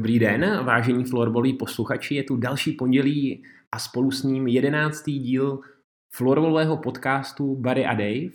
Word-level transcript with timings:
Dobrý 0.00 0.18
den, 0.18 0.64
vážení 0.64 1.04
florboloví 1.04 1.52
posluchači, 1.52 2.14
je 2.14 2.22
tu 2.22 2.36
další 2.36 2.72
pondělí 2.72 3.44
a 3.72 3.78
spolu 3.78 4.10
s 4.10 4.22
ním 4.22 4.46
jedenáctý 4.46 5.18
díl 5.18 5.60
florbolového 6.14 6.76
podcastu 6.76 7.56
Barry 7.56 7.86
a 7.86 7.94
Dave. 7.94 8.30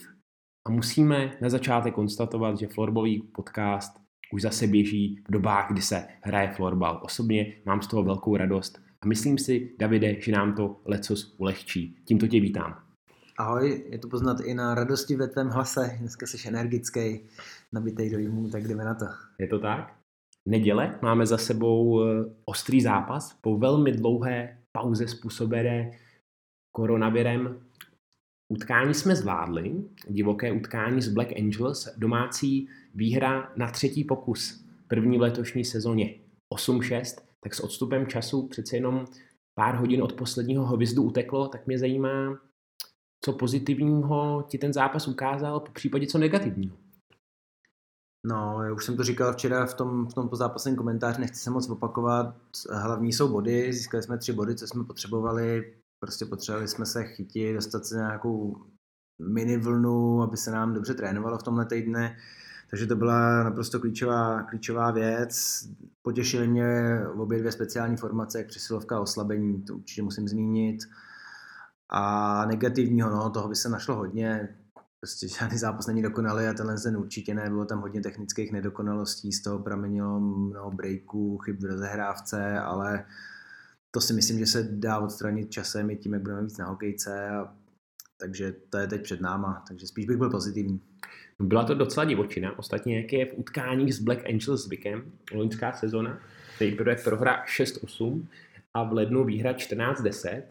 A 0.68 0.72
musíme 0.72 1.38
na 1.42 1.50
začátek 1.50 1.94
konstatovat, 1.94 2.60
že 2.60 2.68
florbolový 2.68 3.22
podcast 3.22 3.98
už 4.34 4.42
zase 4.42 4.68
běží 4.68 5.24
v 5.28 5.32
dobách, 5.32 5.72
kdy 5.72 5.82
se 5.82 6.08
hraje 6.22 6.50
florbal. 6.56 7.02
Osobně 7.04 7.56
mám 7.66 7.82
z 7.82 7.88
toho 7.88 8.04
velkou 8.04 8.38
radost 8.38 8.80
a 9.02 9.08
myslím 9.08 9.38
si, 9.38 9.76
Davide, 9.80 10.22
že 10.22 10.32
nám 10.32 10.56
to 10.56 10.82
lecos 10.86 11.36
ulehčí. 11.38 11.96
Tímto 12.06 12.28
tě 12.28 12.40
vítám. 12.40 12.84
Ahoj, 13.38 13.86
je 13.90 14.00
to 14.00 14.08
poznat 14.08 14.38
i 14.40 14.54
na 14.54 14.76
radosti 14.76 15.16
ve 15.16 15.28
tvém 15.28 15.48
hlase. 15.48 15.98
Dneska 16.00 16.26
jsi 16.28 16.48
energický, 16.48 17.20
nabitej 17.74 18.10
do 18.10 18.18
jímu, 18.18 18.50
tak 18.50 18.68
jdeme 18.68 18.86
na 18.86 18.96
to. 18.96 19.06
Je 19.40 19.48
to 19.48 19.60
tak? 19.60 20.05
Neděle. 20.48 21.00
Máme 21.02 21.26
za 21.26 21.38
sebou 21.38 22.04
eh, 22.04 22.26
ostrý 22.46 22.82
zápas 22.82 23.34
po 23.42 23.58
velmi 23.58 23.92
dlouhé 23.92 24.58
pauze 24.72 25.08
způsobené 25.08 25.92
koronavirem. 26.72 27.62
Utkání 28.54 28.94
jsme 28.94 29.16
zvládli, 29.16 29.76
divoké 30.08 30.52
utkání 30.52 31.02
z 31.02 31.10
Black 31.10 31.40
Angels, 31.40 31.90
domácí 31.98 32.70
výhra 32.96 33.54
na 33.56 33.72
třetí 33.72 34.04
pokus, 34.04 34.66
první 34.88 35.18
v 35.18 35.22
letošní 35.22 35.66
sezóně 35.66 36.16
8-6, 36.54 37.22
tak 37.44 37.54
s 37.54 37.60
odstupem 37.60 38.08
času 38.08 38.48
přece 38.48 38.78
jenom 38.78 39.06
pár 39.60 39.76
hodin 39.76 40.04
od 40.04 40.14
posledního 40.14 40.66
hvězdu 40.66 41.04
uteklo, 41.04 41.48
tak 41.48 41.68
mě 41.68 41.80
zajímá, 41.80 42.40
co 43.26 43.34
pozitivního 43.34 44.46
ti 44.50 44.58
ten 44.58 44.74
zápas 44.74 45.08
ukázal, 45.08 45.60
po 45.60 45.72
případě 45.72 46.08
co 46.08 46.18
negativního. 46.18 46.85
No, 48.28 48.64
já 48.64 48.74
už 48.74 48.86
jsem 48.86 48.98
to 48.98 49.04
říkal 49.04 49.34
včera 49.34 49.66
v 49.66 49.74
tom, 49.74 50.08
v 50.08 50.14
tom 50.14 50.30
pozápasném 50.30 50.76
komentáři, 50.76 51.22
nechci 51.22 51.40
se 51.40 51.50
moc 51.50 51.70
opakovat. 51.70 52.36
Hlavní 52.72 53.14
jsou 53.14 53.28
body, 53.28 53.74
získali 53.74 54.04
jsme 54.04 54.18
tři 54.18 54.34
body, 54.34 54.56
co 54.56 54.68
jsme 54.68 54.84
potřebovali. 54.84 55.74
Prostě 56.00 56.26
potřebovali 56.26 56.68
jsme 56.68 56.86
se 56.86 57.04
chytit, 57.04 57.56
dostat 57.56 57.86
se 57.86 57.96
nějakou 57.96 58.66
mini 59.22 59.58
vlnu, 59.58 60.22
aby 60.22 60.38
se 60.38 60.52
nám 60.52 60.74
dobře 60.74 60.94
trénovalo 60.94 61.38
v 61.38 61.44
tomhle 61.44 61.66
týdne. 61.66 62.18
Takže 62.70 62.88
to 62.88 62.96
byla 62.96 63.44
naprosto 63.44 63.80
klíčová, 63.80 64.44
klíčová 64.44 64.92
věc. 64.92 65.64
Potěšily 66.02 66.48
mě 66.48 67.00
obě 67.18 67.40
dvě 67.40 67.52
speciální 67.52 67.98
formace, 67.98 68.38
jak 68.38 68.48
přesilovka 68.48 68.98
a 68.98 69.02
oslabení, 69.02 69.62
to 69.62 69.76
určitě 69.76 70.04
musím 70.04 70.28
zmínit. 70.28 70.84
A 71.90 72.46
negativního, 72.46 73.10
no, 73.10 73.30
toho 73.30 73.50
by 73.50 73.56
se 73.56 73.70
našlo 73.70 73.96
hodně 73.96 74.58
prostě 75.06 75.28
žádný 75.28 75.58
zápas 75.58 75.88
není 75.88 76.02
dokonalý 76.02 76.46
a 76.46 76.54
tenhle 76.54 76.80
ten 76.80 76.98
určitě 76.98 77.34
ne, 77.34 77.50
bylo 77.50 77.66
tam 77.66 77.82
hodně 77.82 78.02
technických 78.02 78.52
nedokonalostí, 78.52 79.32
z 79.32 79.42
toho 79.42 79.60
pramenilo 79.60 80.20
mnoho 80.20 80.72
breaků, 80.72 81.38
chyb 81.38 81.60
v 81.60 81.66
rozehrávce, 81.66 82.60
ale 82.60 83.06
to 83.92 84.02
si 84.02 84.14
myslím, 84.14 84.40
že 84.40 84.46
se 84.46 84.64
dá 84.64 85.00
odstranit 85.00 85.52
časem 85.52 85.90
i 85.90 85.96
tím, 85.96 86.14
jak 86.14 86.22
budeme 86.22 86.44
víc 86.44 86.58
na 86.58 86.66
hokejce, 86.66 87.30
a, 87.30 87.54
takže 88.18 88.56
to 88.70 88.78
je 88.78 88.88
teď 88.88 89.04
před 89.04 89.22
náma, 89.22 89.64
takže 89.68 89.88
spíš 89.88 90.06
bych 90.06 90.18
byl 90.18 90.30
pozitivní. 90.30 90.82
Byla 91.40 91.64
to 91.64 91.76
docela 91.76 92.06
divočina, 92.06 92.60
ostatně 92.60 93.02
jak 93.02 93.14
je 93.14 93.26
v 93.26 93.38
utkáních 93.38 93.96
s 93.96 94.00
Black 94.00 94.26
Angels 94.26 94.64
zvykem, 94.64 95.12
loňská 95.34 95.72
sezona, 95.72 96.20
nejprve 96.60 96.96
prohra 96.96 97.46
6-8 97.46 98.26
a 98.74 98.84
v 98.84 98.94
lednu 98.94 99.24
výhra 99.24 99.52
14-10, 99.52 100.44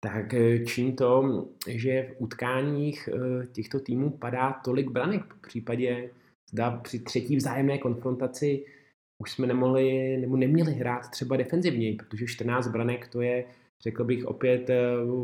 tak 0.00 0.34
eh, 0.34 0.64
činí 0.64 0.96
to, 0.96 1.44
že 1.68 2.02
v 2.02 2.22
utkáních 2.22 3.08
eh, 3.08 3.46
těchto 3.46 3.80
týmů 3.80 4.10
padá 4.10 4.52
tolik 4.64 4.90
branek. 4.90 5.34
V 5.34 5.40
případě, 5.40 6.10
zda 6.50 6.70
při 6.70 6.98
třetí 6.98 7.36
vzájemné 7.36 7.78
konfrontaci 7.78 8.64
už 9.18 9.32
jsme 9.32 9.46
nemohli, 9.46 10.16
nebo 10.16 10.36
neměli 10.36 10.72
hrát 10.72 11.10
třeba 11.10 11.36
defenzivněji, 11.36 11.96
protože 11.96 12.26
14 12.26 12.68
branek 12.68 13.08
to 13.08 13.20
je, 13.20 13.44
řekl 13.82 14.04
bych, 14.04 14.26
opět 14.26 14.70
eh, 14.70 14.76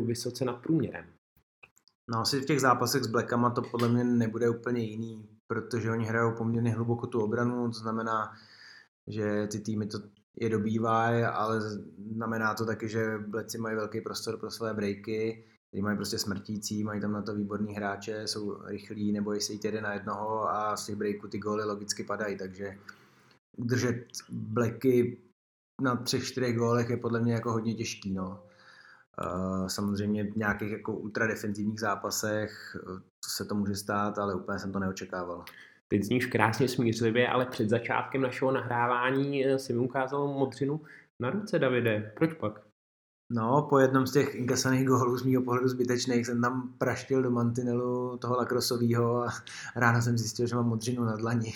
vysoce 0.05 0.45
nad 0.45 0.61
průměrem. 0.61 1.05
No 2.09 2.19
asi 2.19 2.39
v 2.39 2.45
těch 2.45 2.61
zápasech 2.61 3.03
s 3.03 3.07
Blackama 3.07 3.49
to 3.49 3.61
podle 3.61 3.89
mě 3.89 4.03
nebude 4.03 4.49
úplně 4.49 4.83
jiný, 4.83 5.29
protože 5.47 5.91
oni 5.91 6.05
hrajou 6.05 6.37
poměrně 6.37 6.71
hluboko 6.71 7.07
tu 7.07 7.21
obranu, 7.21 7.67
to 7.67 7.79
znamená, 7.79 8.33
že 9.07 9.47
ty 9.51 9.59
týmy 9.59 9.85
to 9.85 9.97
je 10.39 10.49
dobývají, 10.49 11.23
ale 11.23 11.61
znamená 12.15 12.53
to 12.53 12.65
taky, 12.65 12.89
že 12.89 13.17
bleci 13.17 13.57
mají 13.57 13.75
velký 13.75 14.01
prostor 14.01 14.37
pro 14.37 14.51
své 14.51 14.73
breaky, 14.73 15.43
který 15.67 15.83
mají 15.83 15.97
prostě 15.97 16.17
smrtící, 16.17 16.83
mají 16.83 17.01
tam 17.01 17.11
na 17.11 17.21
to 17.21 17.35
výborní 17.35 17.75
hráče, 17.75 18.27
jsou 18.27 18.61
rychlí, 18.65 19.11
nebo 19.11 19.39
se 19.39 19.53
jít 19.53 19.65
jeden 19.65 19.83
na 19.83 19.93
jednoho 19.93 20.49
a 20.49 20.77
z 20.77 20.85
těch 20.85 20.95
breaků 20.95 21.27
ty 21.27 21.37
góly 21.37 21.63
logicky 21.63 22.03
padají, 22.03 22.37
takže 22.37 22.77
udržet 23.57 24.05
bleky 24.29 25.21
na 25.81 25.95
třech, 25.95 26.25
čtyřech 26.25 26.57
gólech 26.57 26.89
je 26.89 26.97
podle 26.97 27.19
mě 27.19 27.33
jako 27.33 27.51
hodně 27.51 27.75
těžký, 27.75 28.13
no. 28.13 28.43
Uh, 29.23 29.67
samozřejmě 29.67 30.23
v 30.23 30.35
nějakých 30.35 30.71
jako 30.71 30.93
ultradefenzivních 30.93 31.79
zápasech 31.79 32.77
to 33.23 33.29
se 33.29 33.45
to 33.45 33.55
může 33.55 33.75
stát, 33.75 34.17
ale 34.17 34.35
úplně 34.35 34.59
jsem 34.59 34.71
to 34.71 34.79
neočekával. 34.79 35.45
Teď 35.87 36.03
zníš 36.03 36.25
krásně 36.25 36.67
smířlivě, 36.67 37.27
ale 37.27 37.45
před 37.45 37.69
začátkem 37.69 38.21
našeho 38.21 38.51
nahrávání 38.51 39.45
eh, 39.45 39.59
si 39.59 39.73
mi 39.73 39.79
ukázal 39.79 40.27
modřinu 40.27 40.81
na 41.21 41.29
ruce, 41.29 41.59
Davide. 41.59 42.11
Proč 42.15 42.33
pak? 42.33 42.67
No, 43.31 43.67
po 43.69 43.79
jednom 43.79 44.07
z 44.07 44.13
těch 44.13 44.35
inkasaných 44.35 44.87
gólů 44.87 45.17
z 45.17 45.23
mého 45.23 45.43
pohledu 45.43 45.67
zbytečných 45.67 46.25
jsem 46.25 46.41
tam 46.41 46.73
praštil 46.77 47.21
do 47.21 47.31
mantinelu 47.31 48.17
toho 48.17 48.37
lakrosového 48.37 49.23
a 49.23 49.29
ráno 49.75 50.01
jsem 50.01 50.17
zjistil, 50.17 50.47
že 50.47 50.55
mám 50.55 50.67
modřinu 50.67 51.03
na 51.03 51.15
dlani. 51.15 51.53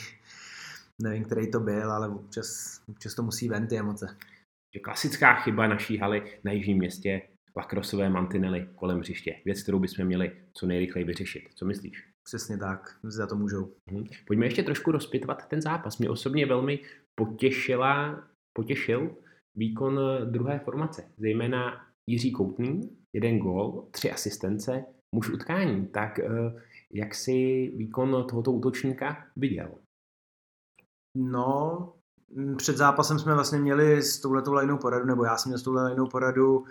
Nevím, 1.02 1.24
který 1.24 1.52
to 1.52 1.60
byl, 1.60 1.92
ale 1.92 2.10
občas, 2.10 2.82
občas 2.90 3.16
to 3.16 3.24
musí 3.24 3.50
ven 3.50 3.68
ty 3.68 3.78
emoce. 3.78 4.18
Klasická 4.84 5.36
chyba 5.36 5.68
naší 5.68 5.98
haly 5.98 6.40
na 6.44 6.52
jižním 6.52 6.78
městě, 6.78 7.22
lakrosové 7.58 8.10
mantinely 8.10 8.70
kolem 8.76 9.00
hřiště. 9.00 9.36
Věc, 9.46 9.64
kterou 9.64 9.80
bychom 9.80 10.06
měli 10.06 10.32
co 10.54 10.66
nejrychleji 10.66 11.06
vyřešit. 11.06 11.44
Co 11.56 11.66
myslíš? 11.66 12.11
Přesně 12.32 12.58
tak, 12.58 12.98
za 13.04 13.28
to 13.28 13.36
můžou. 13.36 13.74
Mhm. 13.92 14.04
Pojďme 14.28 14.46
ještě 14.46 14.64
trošku 14.64 14.92
rozpitvat 14.92 15.48
ten 15.48 15.62
zápas. 15.62 15.98
Mě 15.98 16.10
osobně 16.10 16.46
velmi 16.46 16.80
potěšila, 17.16 18.24
potěšil 18.54 19.16
výkon 19.58 20.00
druhé 20.26 20.60
formace, 20.60 21.12
zejména 21.18 21.88
Jiří 22.10 22.32
Koutný, 22.32 22.98
jeden 23.14 23.40
gól, 23.40 23.88
tři 23.92 24.12
asistence, 24.12 24.86
muž 25.16 25.30
utkání. 25.30 25.88
Tak 25.88 26.20
eh, 26.20 26.30
jak 26.92 27.16
si 27.16 27.72
výkon 27.76 28.26
tohoto 28.30 28.52
útočníka 28.52 29.28
viděl? 29.36 29.72
No, 31.18 31.94
před 32.58 32.78
zápasem 32.78 33.20
jsme 33.20 33.34
vlastně 33.34 33.60
měli 33.60 34.02
s 34.02 34.22
touhletou 34.22 34.54
lajnou 34.54 34.78
poradu, 34.78 35.06
nebo 35.06 35.26
já 35.26 35.38
jsem 35.38 35.50
měl 35.50 35.60
s 35.60 35.64
touhle 35.64 35.84
lajnou 35.84 36.08
poradu 36.08 36.66
Eh, 36.66 36.68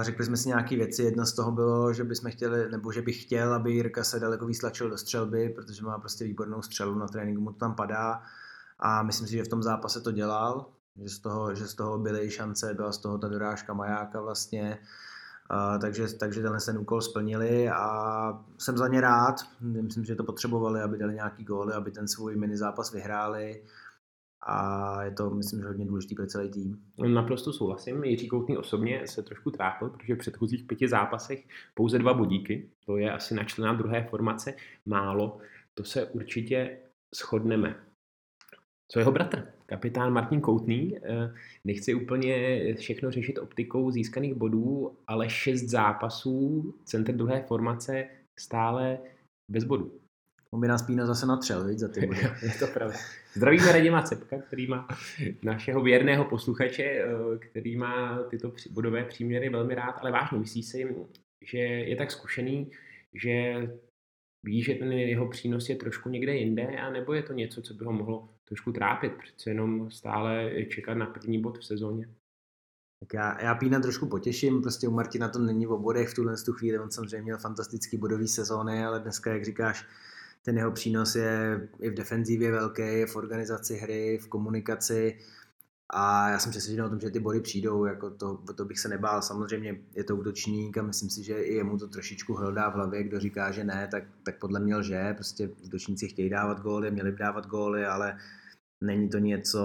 řekli 0.00 0.24
jsme 0.24 0.36
si 0.36 0.48
nějaké 0.48 0.76
věci, 0.76 1.02
jedna 1.02 1.26
z 1.26 1.32
toho 1.32 1.52
bylo, 1.52 1.92
že 1.92 2.04
bychom 2.04 2.30
chtěli, 2.30 2.70
nebo 2.70 2.92
že 2.92 3.02
bych 3.02 3.22
chtěl, 3.22 3.54
aby 3.54 3.72
Jirka 3.72 4.04
se 4.04 4.20
daleko 4.20 4.46
víc 4.46 4.60
do 4.88 4.98
střelby, 4.98 5.48
protože 5.48 5.84
má 5.84 5.98
prostě 5.98 6.24
výbornou 6.24 6.62
střelu, 6.62 6.94
na 6.94 7.08
tréninku 7.08 7.40
mu 7.40 7.52
to 7.52 7.58
tam 7.58 7.74
padá. 7.74 8.22
A 8.78 9.02
myslím 9.02 9.28
si, 9.28 9.36
že 9.36 9.44
v 9.44 9.48
tom 9.48 9.62
zápase 9.62 10.00
to 10.00 10.12
dělal, 10.12 10.66
že 11.02 11.08
z 11.08 11.18
toho, 11.18 11.54
že 11.54 11.66
z 11.66 11.74
toho 11.74 11.98
byly 11.98 12.30
šance, 12.30 12.74
byla 12.74 12.92
z 12.92 12.98
toho 12.98 13.18
ta 13.18 13.28
dorážka 13.28 13.74
majáka 13.74 14.20
vlastně, 14.20 14.78
Uh, 15.50 15.80
takže, 15.80 16.08
takže 16.14 16.42
tenhle 16.42 16.60
ten 16.60 16.78
úkol 16.78 17.00
splnili 17.00 17.68
a 17.70 18.44
jsem 18.58 18.78
za 18.78 18.88
ně 18.88 19.00
rád. 19.00 19.34
Myslím, 19.60 20.04
že 20.04 20.14
to 20.14 20.24
potřebovali, 20.24 20.80
aby 20.80 20.98
dali 20.98 21.14
nějaký 21.14 21.44
góly, 21.44 21.74
aby 21.74 21.90
ten 21.90 22.08
svůj 22.08 22.36
mini 22.36 22.56
zápas 22.56 22.92
vyhráli 22.92 23.62
a 24.48 25.02
je 25.02 25.10
to, 25.10 25.30
myslím, 25.30 25.60
že 25.60 25.66
hodně 25.66 25.84
důležitý 25.84 26.14
pro 26.14 26.26
celý 26.26 26.50
tým. 26.50 26.82
Naprosto 27.06 27.52
souhlasím. 27.52 28.04
Jiří 28.04 28.28
Koutný 28.28 28.56
osobně 28.56 29.02
se 29.06 29.22
trošku 29.22 29.50
trápil, 29.50 29.90
protože 29.90 30.14
v 30.14 30.18
předchozích 30.18 30.64
pěti 30.64 30.88
zápasech 30.88 31.44
pouze 31.74 31.98
dva 31.98 32.14
bodíky, 32.14 32.70
to 32.86 32.96
je 32.96 33.12
asi 33.12 33.34
na 33.34 33.44
člena 33.44 33.72
druhé 33.72 34.04
formace 34.10 34.54
málo, 34.86 35.38
to 35.74 35.84
se 35.84 36.06
určitě 36.06 36.78
shodneme. 37.14 37.76
Co 38.92 38.98
jeho 38.98 39.12
bratr, 39.12 39.52
kapitán 39.66 40.12
Martin 40.12 40.40
Koutný, 40.40 40.96
eh, 40.96 41.34
nechci 41.64 41.94
úplně 41.94 42.74
všechno 42.74 43.10
řešit 43.10 43.38
optikou 43.38 43.90
získaných 43.90 44.34
bodů, 44.34 44.96
ale 45.06 45.30
šest 45.30 45.62
zápasů, 45.62 46.74
centr 46.84 47.12
druhé 47.12 47.42
formace 47.42 48.08
stále 48.38 48.98
bez 49.50 49.64
bodů. 49.64 50.05
On 50.50 50.60
by 50.60 50.68
nás 50.68 50.82
Pína 50.82 51.06
zase 51.06 51.26
natřel, 51.26 51.68
víc, 51.68 51.78
za 51.78 51.88
ty 51.88 52.06
body. 52.06 52.20
je 52.42 52.58
to 52.58 52.66
pravda. 52.66 52.96
Zdravíme 53.34 53.72
Radima 53.72 54.02
Cepka, 54.02 54.38
který 54.38 54.66
má 54.66 54.88
našeho 55.42 55.82
věrného 55.82 56.24
posluchače, 56.24 56.82
eh, 56.82 57.38
který 57.38 57.76
má 57.76 58.22
tyto 58.22 58.52
bodové 58.70 59.04
příměry 59.04 59.48
velmi 59.48 59.74
rád, 59.74 59.92
ale 60.00 60.12
vážně 60.12 60.38
myslí 60.38 60.62
si, 60.62 60.96
že 61.42 61.58
je 61.58 61.96
tak 61.96 62.10
zkušený, 62.10 62.70
že 63.14 63.54
ví, 64.46 64.62
že 64.62 64.74
ten 64.74 64.92
jeho 64.92 65.28
přínos 65.28 65.68
je 65.68 65.76
trošku 65.76 66.08
někde 66.08 66.34
jinde, 66.34 66.66
a 66.66 66.90
nebo 66.90 67.12
je 67.12 67.22
to 67.22 67.32
něco, 67.32 67.62
co 67.62 67.74
by 67.74 67.84
ho 67.84 67.92
mohlo 67.92 68.28
trošku 68.44 68.72
trápit, 68.72 69.12
přece 69.18 69.50
jenom 69.50 69.90
stále 69.90 70.50
čekat 70.64 70.94
na 70.94 71.06
první 71.06 71.42
bod 71.42 71.58
v 71.58 71.64
sezóně? 71.64 72.08
Tak 73.00 73.14
já, 73.14 73.42
já 73.42 73.54
Pína 73.54 73.80
trošku 73.80 74.08
potěším, 74.08 74.62
prostě 74.62 74.88
u 74.88 74.90
Martina 74.90 75.28
to 75.28 75.38
není 75.38 75.66
v 75.66 75.78
bodech 75.78 76.08
v 76.08 76.14
tuhle 76.14 76.34
chvíli, 76.58 76.78
on 76.78 76.90
samozřejmě 76.90 77.22
měl 77.22 77.38
fantastický 77.38 77.96
bodový 77.96 78.28
sezóny, 78.28 78.84
ale 78.84 79.00
dneska, 79.00 79.32
jak 79.32 79.44
říkáš, 79.44 79.86
ten 80.46 80.58
jeho 80.58 80.72
přínos 80.72 81.14
je 81.14 81.68
i 81.80 81.90
v 81.90 81.94
defenzivě 81.94 82.52
velký, 82.52 83.04
v 83.06 83.16
organizaci 83.16 83.76
hry, 83.76 84.18
v 84.18 84.28
komunikaci. 84.28 85.18
A 85.90 86.28
já 86.30 86.38
jsem 86.38 86.50
přesvědčen 86.50 86.84
o 86.84 86.88
tom, 86.88 87.00
že 87.00 87.10
ty 87.10 87.20
body 87.20 87.40
přijdou, 87.40 87.84
jako 87.84 88.10
to, 88.10 88.36
to 88.56 88.64
bych 88.64 88.78
se 88.78 88.88
nebál. 88.88 89.22
Samozřejmě 89.22 89.80
je 89.94 90.04
to 90.04 90.16
útočník 90.16 90.78
a 90.78 90.82
myslím 90.82 91.10
si, 91.10 91.24
že 91.24 91.42
i 91.42 91.54
jemu 91.54 91.78
to 91.78 91.88
trošičku 91.88 92.34
hledá 92.34 92.70
v 92.70 92.74
hlavě, 92.74 93.02
kdo 93.02 93.20
říká, 93.20 93.50
že 93.50 93.64
ne, 93.64 93.88
tak, 93.90 94.04
tak 94.22 94.38
podle 94.38 94.60
mě 94.60 94.76
lže. 94.76 95.14
Prostě 95.14 95.48
útočníci 95.48 96.08
chtějí 96.08 96.30
dávat 96.30 96.60
góly, 96.60 96.90
měli 96.90 97.12
by 97.12 97.18
dávat 97.18 97.46
góly, 97.46 97.86
ale 97.86 98.18
není 98.80 99.08
to 99.08 99.18
něco, 99.18 99.62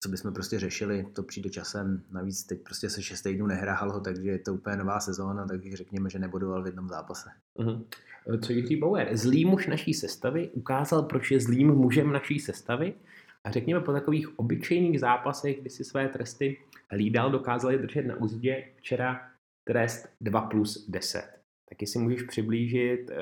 co 0.00 0.08
bychom 0.08 0.32
prostě 0.32 0.58
řešili, 0.58 1.06
to 1.12 1.22
přijde 1.22 1.50
časem. 1.50 2.02
Navíc 2.10 2.44
teď 2.44 2.62
prostě 2.62 2.90
se 2.90 3.02
šest 3.02 3.22
týdnů 3.22 3.46
nehrál, 3.46 4.00
takže 4.00 4.30
je 4.30 4.38
to 4.38 4.54
úplně 4.54 4.76
nová 4.76 5.00
sezóna, 5.00 5.46
takže 5.46 5.76
řekněme, 5.76 6.10
že 6.10 6.18
nebudoval 6.18 6.62
v 6.62 6.66
jednom 6.66 6.88
zápase. 6.88 7.30
Uh-huh. 7.58 7.84
Co 8.40 8.52
Jiří 8.52 8.76
Bauer? 8.76 9.16
Zlý 9.16 9.44
muž 9.44 9.66
naší 9.66 9.94
sestavy 9.94 10.48
ukázal, 10.48 11.02
proč 11.02 11.30
je 11.30 11.40
zlým 11.40 11.68
mužem 11.68 12.12
naší 12.12 12.38
sestavy 12.38 12.94
a 13.44 13.50
řekněme 13.50 13.80
po 13.80 13.92
takových 13.92 14.38
obyčejných 14.38 15.00
zápasech, 15.00 15.60
kdy 15.60 15.70
si 15.70 15.84
své 15.84 16.08
tresty 16.08 16.58
hlídal, 16.90 17.30
dokázali 17.30 17.78
držet 17.78 18.06
na 18.06 18.16
úzdě 18.16 18.64
včera 18.76 19.20
trest 19.64 20.08
2 20.20 20.40
plus 20.40 20.88
10. 20.88 21.24
Taky 21.68 21.86
si 21.86 21.98
můžeš 21.98 22.22
přiblížit, 22.22 23.10
eh, 23.10 23.16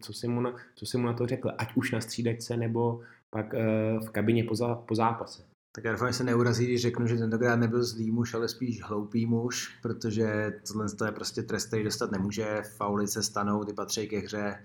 co 0.00 0.12
si 0.12 0.28
mu 0.28 0.40
na, 0.40 0.54
co 0.74 0.86
si 0.86 0.98
mu 0.98 1.06
na 1.06 1.12
to 1.12 1.26
řekl, 1.26 1.52
ať 1.58 1.74
už 1.74 1.92
na 1.92 2.00
střídačce 2.00 2.56
nebo 2.56 3.00
pak 3.30 3.54
eh, 3.54 3.98
v 4.06 4.10
kabině 4.10 4.44
po 4.86 4.94
zápase. 4.94 5.51
Tak 5.74 5.84
já 5.84 5.92
doufám, 5.92 6.08
že 6.08 6.14
se 6.14 6.24
neurazí, 6.24 6.64
když 6.64 6.82
řeknu, 6.82 7.06
že 7.06 7.16
tentokrát 7.16 7.56
nebyl 7.56 7.84
zlý 7.84 8.10
muž, 8.10 8.34
ale 8.34 8.48
spíš 8.48 8.82
hloupý 8.82 9.26
muž, 9.26 9.78
protože 9.82 10.52
tohle 10.66 10.86
je 11.04 11.12
prostě 11.12 11.42
trest, 11.42 11.66
který 11.66 11.84
dostat 11.84 12.10
nemůže, 12.10 12.62
fauly 12.76 13.08
se 13.08 13.22
stanou, 13.22 13.64
ty 13.64 13.72
patří 13.72 14.08
ke 14.08 14.18
hře, 14.18 14.64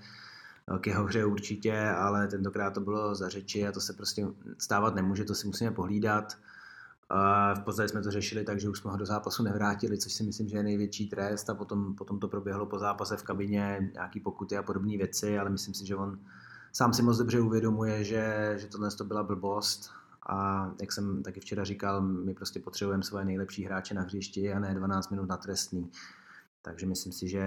k 0.81 0.87
jeho 0.87 1.03
hře 1.03 1.25
určitě, 1.25 1.89
ale 1.89 2.27
tentokrát 2.27 2.71
to 2.71 2.81
bylo 2.81 3.15
za 3.15 3.29
řeči 3.29 3.67
a 3.67 3.71
to 3.71 3.81
se 3.81 3.93
prostě 3.93 4.27
stávat 4.57 4.95
nemůže, 4.95 5.25
to 5.25 5.35
si 5.35 5.47
musíme 5.47 5.71
pohlídat. 5.71 6.37
A 7.09 7.53
v 7.53 7.63
podstatě 7.63 7.89
jsme 7.89 8.01
to 8.01 8.11
řešili 8.11 8.43
tak, 8.43 8.59
že 8.59 8.69
už 8.69 8.79
jsme 8.79 8.91
ho 8.91 8.97
do 8.97 9.05
zápasu 9.05 9.43
nevrátili, 9.43 9.97
což 9.97 10.13
si 10.13 10.23
myslím, 10.23 10.49
že 10.49 10.57
je 10.57 10.63
největší 10.63 11.09
trest. 11.09 11.49
A 11.49 11.55
potom, 11.55 11.95
potom 11.95 12.19
to 12.19 12.27
proběhlo 12.27 12.65
po 12.65 12.79
zápase 12.79 13.17
v 13.17 13.23
kabině, 13.23 13.91
nějaký 13.93 14.19
pokuty 14.19 14.57
a 14.57 14.63
podobné 14.63 14.97
věci, 14.97 15.39
ale 15.39 15.49
myslím 15.49 15.73
si, 15.73 15.85
že 15.85 15.95
on 15.95 16.19
sám 16.73 16.93
si 16.93 17.01
moc 17.01 17.17
dobře 17.17 17.39
uvědomuje, 17.39 18.03
že, 18.03 18.53
že 18.57 18.67
tohle 18.67 18.91
to 18.91 19.03
byla 19.03 19.23
blbost 19.23 19.91
a 20.29 20.71
jak 20.81 20.91
jsem 20.91 21.23
taky 21.23 21.39
včera 21.39 21.63
říkal, 21.63 22.01
my 22.01 22.33
prostě 22.33 22.59
potřebujeme 22.59 23.03
svoje 23.03 23.25
nejlepší 23.25 23.65
hráče 23.65 23.93
na 23.93 24.01
hřišti 24.01 24.53
a 24.53 24.59
ne 24.59 24.73
12 24.73 25.09
minut 25.09 25.29
na 25.29 25.37
trestný. 25.37 25.91
Takže 26.61 26.85
myslím 26.85 27.13
si, 27.13 27.27
že, 27.27 27.43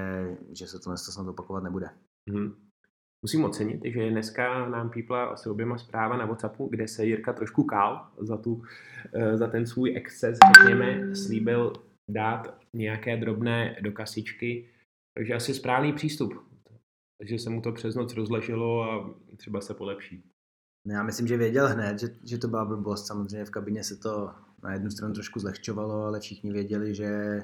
že 0.53 0.67
se 0.67 0.79
to 0.79 0.97
snad 0.97 1.29
opakovat 1.29 1.63
nebude. 1.63 1.91
Hmm. 2.31 2.55
Musím 3.23 3.45
ocenit, 3.45 3.81
že 3.85 4.11
dneska 4.11 4.69
nám 4.69 4.91
pípla 4.91 5.25
asi 5.25 5.49
oběma 5.49 5.79
zpráva 5.79 6.17
na 6.17 6.27
Whatsappu, 6.27 6.69
kde 6.69 6.89
se 6.89 7.05
Jirka 7.05 7.33
trošku 7.33 7.65
kál 7.65 8.09
za, 8.19 8.37
tu, 8.37 8.63
eh, 9.13 9.37
za 9.37 9.47
ten 9.47 9.67
svůj 9.67 9.97
exces, 9.97 10.39
řekněme, 10.57 11.17
slíbil 11.17 11.73
dát 12.11 12.59
nějaké 12.75 13.17
drobné 13.17 13.77
dokasičky, 13.81 14.69
takže 15.15 15.35
asi 15.35 15.55
správný 15.55 15.93
přístup. 15.93 16.35
Takže 17.19 17.39
se 17.39 17.51
mu 17.51 17.63
to 17.63 17.73
přes 17.73 17.95
noc 17.95 18.15
rozleželo 18.15 18.83
a 18.83 19.15
třeba 19.37 19.61
se 19.61 19.75
polepší. 19.75 20.23
No 20.85 20.95
já 20.95 21.03
myslím, 21.03 21.27
že 21.27 21.37
věděl 21.37 21.69
hned, 21.69 21.99
že, 21.99 22.09
že 22.25 22.39
to 22.39 22.49
byla 22.49 22.65
blbost. 22.65 23.07
Samozřejmě 23.07 23.45
v 23.45 23.51
kabině 23.51 23.85
se 23.85 23.97
to 23.97 24.35
na 24.63 24.73
jednu 24.73 24.91
stranu 24.91 25.15
trošku 25.15 25.41
zlehčovalo, 25.41 26.05
ale 26.05 26.21
všichni 26.21 26.53
věděli, 26.53 26.95
že, 26.95 27.41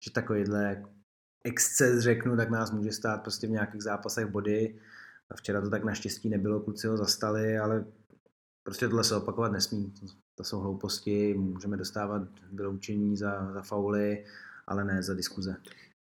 že 0.00 0.10
takovýhle 0.10 0.84
exces, 1.44 2.02
řeknu, 2.02 2.36
tak 2.36 2.50
nás 2.50 2.70
může 2.70 2.92
stát 2.92 3.22
prostě 3.22 3.46
v 3.46 3.50
nějakých 3.50 3.82
zápasech 3.82 4.26
body. 4.26 4.78
A 5.30 5.36
včera 5.36 5.60
to 5.60 5.70
tak 5.70 5.84
naštěstí 5.84 6.28
nebylo, 6.28 6.60
kluci 6.60 6.86
ho 6.86 6.96
zastali, 6.96 7.58
ale 7.58 7.84
prostě 8.62 8.88
tohle 8.88 9.04
se 9.04 9.16
opakovat 9.16 9.52
nesmí. 9.52 9.94
To 10.34 10.44
jsou 10.44 10.60
hlouposti, 10.60 11.34
můžeme 11.34 11.76
dostávat 11.76 12.22
vyloučení 12.52 13.16
za, 13.16 13.52
za 13.52 13.62
fauly, 13.62 14.24
ale 14.66 14.84
ne 14.84 15.02
za 15.02 15.14
diskuze. 15.14 15.56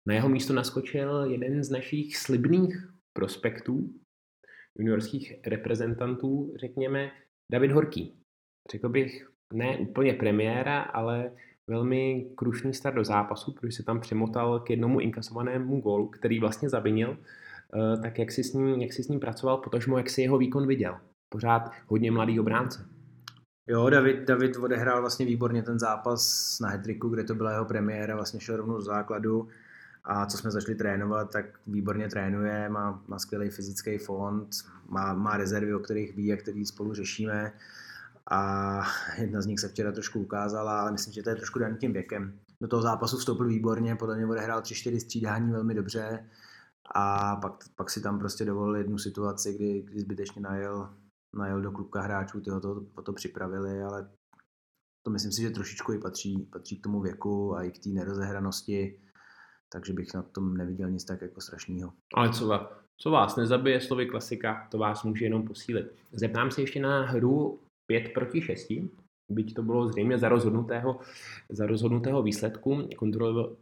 Na 0.06 0.14
jeho 0.14 0.28
místo 0.28 0.52
naskočil 0.52 1.24
jeden 1.28 1.64
z 1.64 1.70
našich 1.70 2.16
slibných 2.16 2.88
prospektů, 3.12 3.90
juniorských 4.78 5.34
reprezentantů, 5.46 6.52
řekněme, 6.56 7.10
David 7.52 7.72
Horký. 7.72 8.14
Řekl 8.72 8.88
bych, 8.88 9.28
ne 9.52 9.76
úplně 9.78 10.14
premiéra, 10.14 10.80
ale 10.80 11.32
velmi 11.66 12.26
krušný 12.34 12.74
start 12.74 12.96
do 12.96 13.04
zápasu, 13.04 13.52
protože 13.52 13.76
se 13.76 13.82
tam 13.82 14.00
přemotal 14.00 14.60
k 14.60 14.70
jednomu 14.70 15.00
inkasovanému 15.00 15.80
gólu, 15.80 16.08
který 16.08 16.40
vlastně 16.40 16.68
zavinil. 16.68 17.18
Eh, 17.74 18.00
tak 18.02 18.18
jak 18.18 18.32
jsi 18.32 18.44
s 18.44 18.52
ním, 18.52 18.80
jak 18.80 18.92
jsi 18.92 19.02
s 19.02 19.08
ním 19.08 19.20
pracoval, 19.20 19.58
potažmo 19.58 19.98
jak 19.98 20.10
jsi 20.10 20.22
jeho 20.22 20.38
výkon 20.38 20.66
viděl? 20.66 20.98
Pořád 21.28 21.70
hodně 21.86 22.10
mladý 22.10 22.40
obránce. 22.40 22.88
Jo, 23.70 23.90
David, 23.90 24.28
David 24.28 24.56
odehrál 24.56 25.00
vlastně 25.00 25.26
výborně 25.26 25.62
ten 25.62 25.78
zápas 25.78 26.56
na 26.60 26.68
Hedriku, 26.68 27.08
kde 27.08 27.24
to 27.24 27.34
byla 27.34 27.52
jeho 27.52 27.64
premiéra, 27.64 28.14
vlastně 28.14 28.40
šel 28.40 28.56
rovnou 28.56 28.80
z 28.80 28.84
základu 28.84 29.48
a 30.04 30.26
co 30.26 30.38
jsme 30.38 30.50
začali 30.50 30.74
trénovat, 30.74 31.32
tak 31.32 31.44
výborně 31.66 32.08
trénuje, 32.08 32.68
má, 32.68 33.02
má 33.06 33.18
skvělý 33.18 33.50
fyzický 33.50 33.98
fond, 33.98 34.48
má, 34.88 35.14
má 35.14 35.36
rezervy, 35.36 35.74
o 35.74 35.78
kterých 35.78 36.16
ví 36.16 36.32
a 36.32 36.36
který 36.36 36.66
spolu 36.66 36.94
řešíme. 36.94 37.52
A 38.30 38.82
jedna 39.18 39.40
z 39.40 39.46
nich 39.46 39.60
se 39.60 39.68
včera 39.68 39.92
trošku 39.92 40.20
ukázala, 40.20 40.80
ale 40.80 40.92
myslím, 40.92 41.14
že 41.14 41.22
to 41.22 41.30
je 41.30 41.36
trošku 41.36 41.58
daný 41.58 41.76
tím 41.76 41.92
věkem. 41.92 42.38
Do 42.60 42.68
toho 42.68 42.82
zápasu 42.82 43.16
vstoupil 43.16 43.48
výborně, 43.48 43.96
podle 43.96 44.16
mě 44.16 44.26
odehrál 44.26 44.60
3-4 44.60 44.98
střídání 44.98 45.52
velmi 45.52 45.74
dobře. 45.74 46.28
A 46.94 47.36
pak, 47.36 47.64
pak 47.76 47.90
si 47.90 48.00
tam 48.00 48.18
prostě 48.18 48.44
dovolil 48.44 48.76
jednu 48.76 48.98
situaci, 48.98 49.54
kdy, 49.54 49.82
kdy 49.82 50.00
zbytečně 50.00 50.42
najel, 50.42 50.90
najel 51.36 51.62
do 51.62 51.72
klubka 51.72 52.00
hráčů, 52.00 52.40
ty 52.40 52.50
ho 52.50 52.60
to, 52.60 52.86
o 52.94 53.02
to 53.02 53.12
připravili, 53.12 53.82
ale 53.82 54.10
to 55.02 55.10
myslím 55.10 55.32
si, 55.32 55.42
že 55.42 55.50
trošičku 55.50 55.92
i 55.92 55.98
patří, 55.98 56.48
patří 56.52 56.76
k 56.76 56.82
tomu 56.82 57.00
věku 57.00 57.56
a 57.56 57.62
i 57.62 57.70
k 57.70 57.78
té 57.78 57.88
nerozehranosti 57.88 59.00
takže 59.72 59.92
bych 59.92 60.14
na 60.14 60.22
tom 60.22 60.56
neviděl 60.56 60.90
nic 60.90 61.04
tak 61.04 61.22
jako 61.22 61.40
strašného. 61.40 61.92
Ale 62.14 62.32
co, 62.32 62.68
co 62.96 63.10
vás 63.10 63.36
nezabije 63.36 63.80
slovy 63.80 64.06
klasika, 64.06 64.68
to 64.70 64.78
vás 64.78 65.04
může 65.04 65.24
jenom 65.24 65.42
posílit. 65.42 65.86
Zeptám 66.12 66.50
se 66.50 66.60
ještě 66.60 66.80
na 66.80 67.02
hru 67.02 67.58
5 67.86 68.12
proti 68.14 68.40
6, 68.40 68.72
byť 69.30 69.54
to 69.54 69.62
bylo 69.62 69.88
zřejmě 69.88 70.18
za 70.18 70.28
rozhodnutého, 70.28 71.00
za 71.48 71.66
rozhodnutého 71.66 72.22
výsledku, 72.22 72.88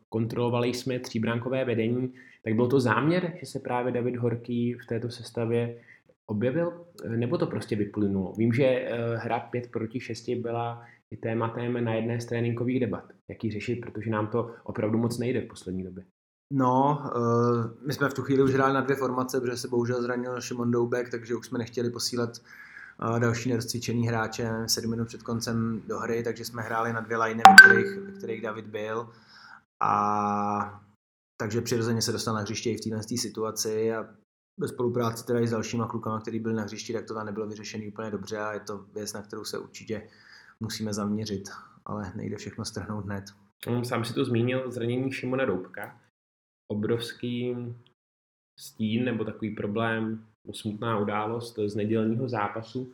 kontrolovali 0.09 0.75
jsme 0.75 0.99
tříbránkové 0.99 1.65
vedení, 1.65 2.15
tak 2.45 2.55
byl 2.55 2.67
to 2.67 2.81
záměr, 2.81 3.33
že 3.41 3.47
se 3.47 3.59
právě 3.59 3.93
David 3.93 4.17
Horký 4.17 4.75
v 4.75 4.87
této 4.87 5.11
sestavě 5.11 5.83
objevil, 6.27 6.85
nebo 7.09 7.39
to 7.39 7.47
prostě 7.47 7.77
vyplynulo? 7.77 8.33
Vím, 8.33 8.53
že 8.53 8.65
eh, 8.65 9.17
hra 9.17 9.41
5 9.41 9.71
proti 9.71 10.01
6 10.01 10.29
byla 10.29 10.87
i 11.15 11.17
tématem 11.17 11.85
na 11.85 11.95
jedné 11.95 12.21
z 12.21 12.27
tréninkových 12.27 12.81
debat. 12.81 13.05
Jak 13.29 13.45
ji 13.45 13.51
řešit, 13.51 13.81
protože 13.81 14.11
nám 14.11 14.27
to 14.27 14.55
opravdu 14.65 14.99
moc 14.99 15.19
nejde 15.19 15.41
v 15.41 15.49
poslední 15.49 15.85
době. 15.85 16.05
No, 16.53 17.03
uh, 17.17 17.87
my 17.87 17.93
jsme 17.93 18.09
v 18.09 18.15
tu 18.15 18.23
chvíli 18.23 18.43
už 18.43 18.55
hráli 18.55 18.75
na 18.75 18.81
dvě 18.81 18.97
formace, 18.97 19.41
protože 19.41 19.57
se 19.57 19.69
bohužel 19.69 20.03
zranil 20.03 20.41
Šimon 20.41 20.71
Doubek, 20.71 21.11
takže 21.11 21.35
už 21.35 21.47
jsme 21.47 21.59
nechtěli 21.59 21.91
posílat 21.91 22.31
uh, 23.11 23.21
další 23.21 23.49
nerozcvičený 23.49 24.09
hráče 24.09 24.51
sedm 24.67 24.91
minut 24.91 25.09
před 25.09 25.23
koncem 25.23 25.83
do 25.87 25.99
hry, 25.99 26.23
takže 26.23 26.45
jsme 26.45 26.63
hráli 26.63 26.93
na 26.93 27.01
dvě 27.01 27.17
liney, 27.17 27.43
ve 27.49 27.55
kterých, 27.55 28.01
ve 28.01 28.13
kterých 28.13 28.43
David 28.43 28.67
byl. 28.67 29.09
A 29.83 30.83
takže 31.41 31.61
přirozeně 31.61 32.03
se 32.03 32.13
dostal 32.13 32.35
na 32.35 32.41
hřiště 32.41 32.71
i 32.71 32.77
v 32.77 32.81
této 32.81 33.17
situaci 33.17 33.95
a 33.95 34.09
ve 34.61 34.69
spolupráci 34.69 35.27
teda 35.27 35.41
i 35.41 35.49
s 35.49 35.51
dalšíma 35.51 35.87
klukama, 35.87 36.21
který 36.21 36.41
byl 36.41 36.53
na 36.53 36.63
hřišti, 36.63 36.93
tak 36.93 37.05
to 37.05 37.15
tam 37.15 37.27
nebylo 37.27 37.47
vyřešené 37.47 37.89
úplně 37.89 38.11
dobře 38.11 38.39
a 38.39 38.53
je 38.53 38.61
to 38.61 38.87
věc, 38.95 39.13
na 39.13 39.23
kterou 39.23 39.45
se 39.45 39.59
určitě 39.59 40.09
musíme 40.63 40.93
zaměřit, 40.93 41.49
ale 41.85 42.13
nejde 42.17 42.37
všechno 42.37 42.65
strhnout 42.65 43.05
hned. 43.05 43.25
Mm, 43.69 43.85
sám 43.85 44.05
si 44.05 44.15
to 44.15 44.25
zmínil, 44.25 44.71
zranění 44.71 45.13
Šimona 45.13 45.45
Doubka. 45.45 46.01
Obrovský 46.73 47.57
stín 48.61 49.05
nebo 49.05 49.25
takový 49.25 49.55
problém, 49.55 50.27
smutná 50.53 50.99
událost 50.99 51.59
z 51.67 51.77
nedělního 51.77 52.29
zápasu. 52.29 52.93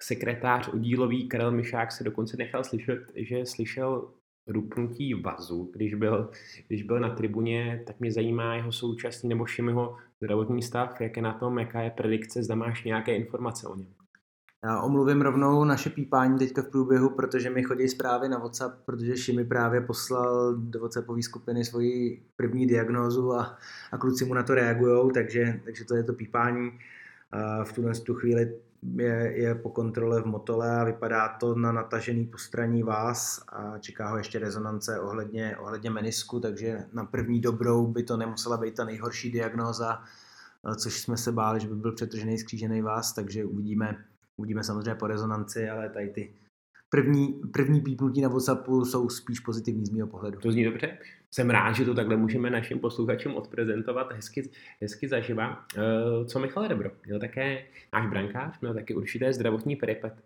Sekretář 0.00 0.68
oddílový 0.68 1.28
Karel 1.28 1.50
Mišák 1.50 1.92
se 1.92 2.04
dokonce 2.04 2.36
nechal 2.36 2.64
slyšet, 2.64 3.12
že 3.14 3.46
slyšel 3.46 4.10
rupnutí 4.48 5.14
vazu, 5.14 5.70
když 5.72 5.94
byl, 5.94 6.30
když 6.68 6.82
byl 6.82 7.00
na 7.00 7.14
tribuně, 7.14 7.82
tak 7.86 8.00
mě 8.00 8.12
zajímá 8.12 8.54
jeho 8.54 8.72
současný 8.72 9.28
nebo 9.28 9.46
Šimiho 9.46 9.98
zdravotní 10.22 10.62
stav, 10.62 11.00
jak 11.00 11.16
je 11.16 11.22
na 11.22 11.32
tom, 11.32 11.58
jaká 11.58 11.80
je 11.80 11.90
predikce, 11.90 12.42
zda 12.42 12.54
máš 12.54 12.84
nějaké 12.84 13.16
informace 13.16 13.66
o 13.68 13.76
něm. 13.76 13.94
Já 14.64 14.80
omluvím 14.80 15.22
rovnou 15.22 15.64
naše 15.64 15.90
pípání 15.90 16.38
teďka 16.38 16.62
v 16.62 16.68
průběhu, 16.68 17.10
protože 17.10 17.50
mi 17.50 17.62
chodí 17.62 17.88
zprávy 17.88 18.28
na 18.28 18.38
WhatsApp, 18.38 18.84
protože 18.84 19.16
Šimi 19.16 19.44
právě 19.44 19.80
poslal 19.80 20.54
do 20.54 20.80
WhatsAppové 20.80 21.22
skupiny 21.22 21.64
svoji 21.64 22.22
první 22.36 22.66
diagnózu 22.66 23.32
a, 23.32 23.58
a 23.92 23.98
kluci 23.98 24.24
mu 24.24 24.34
na 24.34 24.42
to 24.42 24.54
reagují, 24.54 25.12
takže, 25.12 25.60
takže 25.64 25.84
to 25.84 25.96
je 25.96 26.02
to 26.02 26.12
pípání. 26.12 26.78
A 27.32 27.64
v 27.64 27.72
tuhle 27.72 27.94
tu 27.94 28.14
chvíli 28.14 28.54
je, 28.96 29.32
je 29.36 29.54
po 29.54 29.70
kontrole 29.70 30.22
v 30.22 30.26
motole 30.26 30.80
a 30.80 30.84
vypadá 30.84 31.28
to 31.28 31.54
na 31.54 31.72
natažený 31.72 32.26
postraní 32.26 32.82
vás 32.82 33.44
a 33.48 33.78
čeká 33.78 34.08
ho 34.08 34.16
ještě 34.18 34.38
rezonance 34.38 35.00
ohledně, 35.00 35.56
ohledně 35.56 35.90
menisku, 35.90 36.40
takže 36.40 36.84
na 36.92 37.04
první 37.04 37.40
dobrou 37.40 37.86
by 37.86 38.02
to 38.02 38.16
nemusela 38.16 38.56
být 38.56 38.74
ta 38.74 38.84
nejhorší 38.84 39.30
diagnóza, 39.30 40.02
což 40.76 41.00
jsme 41.00 41.16
se 41.16 41.32
báli, 41.32 41.60
že 41.60 41.68
by 41.68 41.74
byl 41.74 41.92
přetržený 41.92 42.38
skřížený 42.38 42.82
vás, 42.82 43.12
takže 43.12 43.44
uvidíme, 43.44 44.04
Uvidíme 44.36 44.64
samozřejmě 44.64 44.94
po 44.94 45.06
rezonanci, 45.06 45.68
ale 45.68 45.88
tady 45.88 46.08
ty 46.08 46.34
první, 46.94 47.40
první 47.52 47.80
pípnutí 47.80 48.20
na 48.20 48.28
WhatsAppu 48.28 48.84
jsou 48.84 49.08
spíš 49.08 49.40
pozitivní 49.40 49.86
z 49.86 49.90
mého 49.90 50.08
pohledu. 50.08 50.38
To 50.40 50.52
zní 50.52 50.64
dobře. 50.64 50.98
Jsem 51.30 51.50
rád, 51.50 51.72
že 51.72 51.84
to 51.84 51.94
takhle 51.94 52.16
můžeme 52.16 52.50
našim 52.50 52.78
posluchačům 52.78 53.34
odprezentovat 53.34 54.12
hezky, 54.12 54.50
hezky 54.80 55.08
zaživa. 55.08 55.66
Eh, 55.76 56.24
co 56.24 56.38
Michal 56.38 56.68
Rebro? 56.68 56.90
Měl 57.06 57.20
také 57.20 57.64
náš 57.92 58.10
brankář, 58.10 58.60
měl 58.60 58.74
také 58.74 58.94
určité 58.94 59.32
zdravotní 59.32 59.78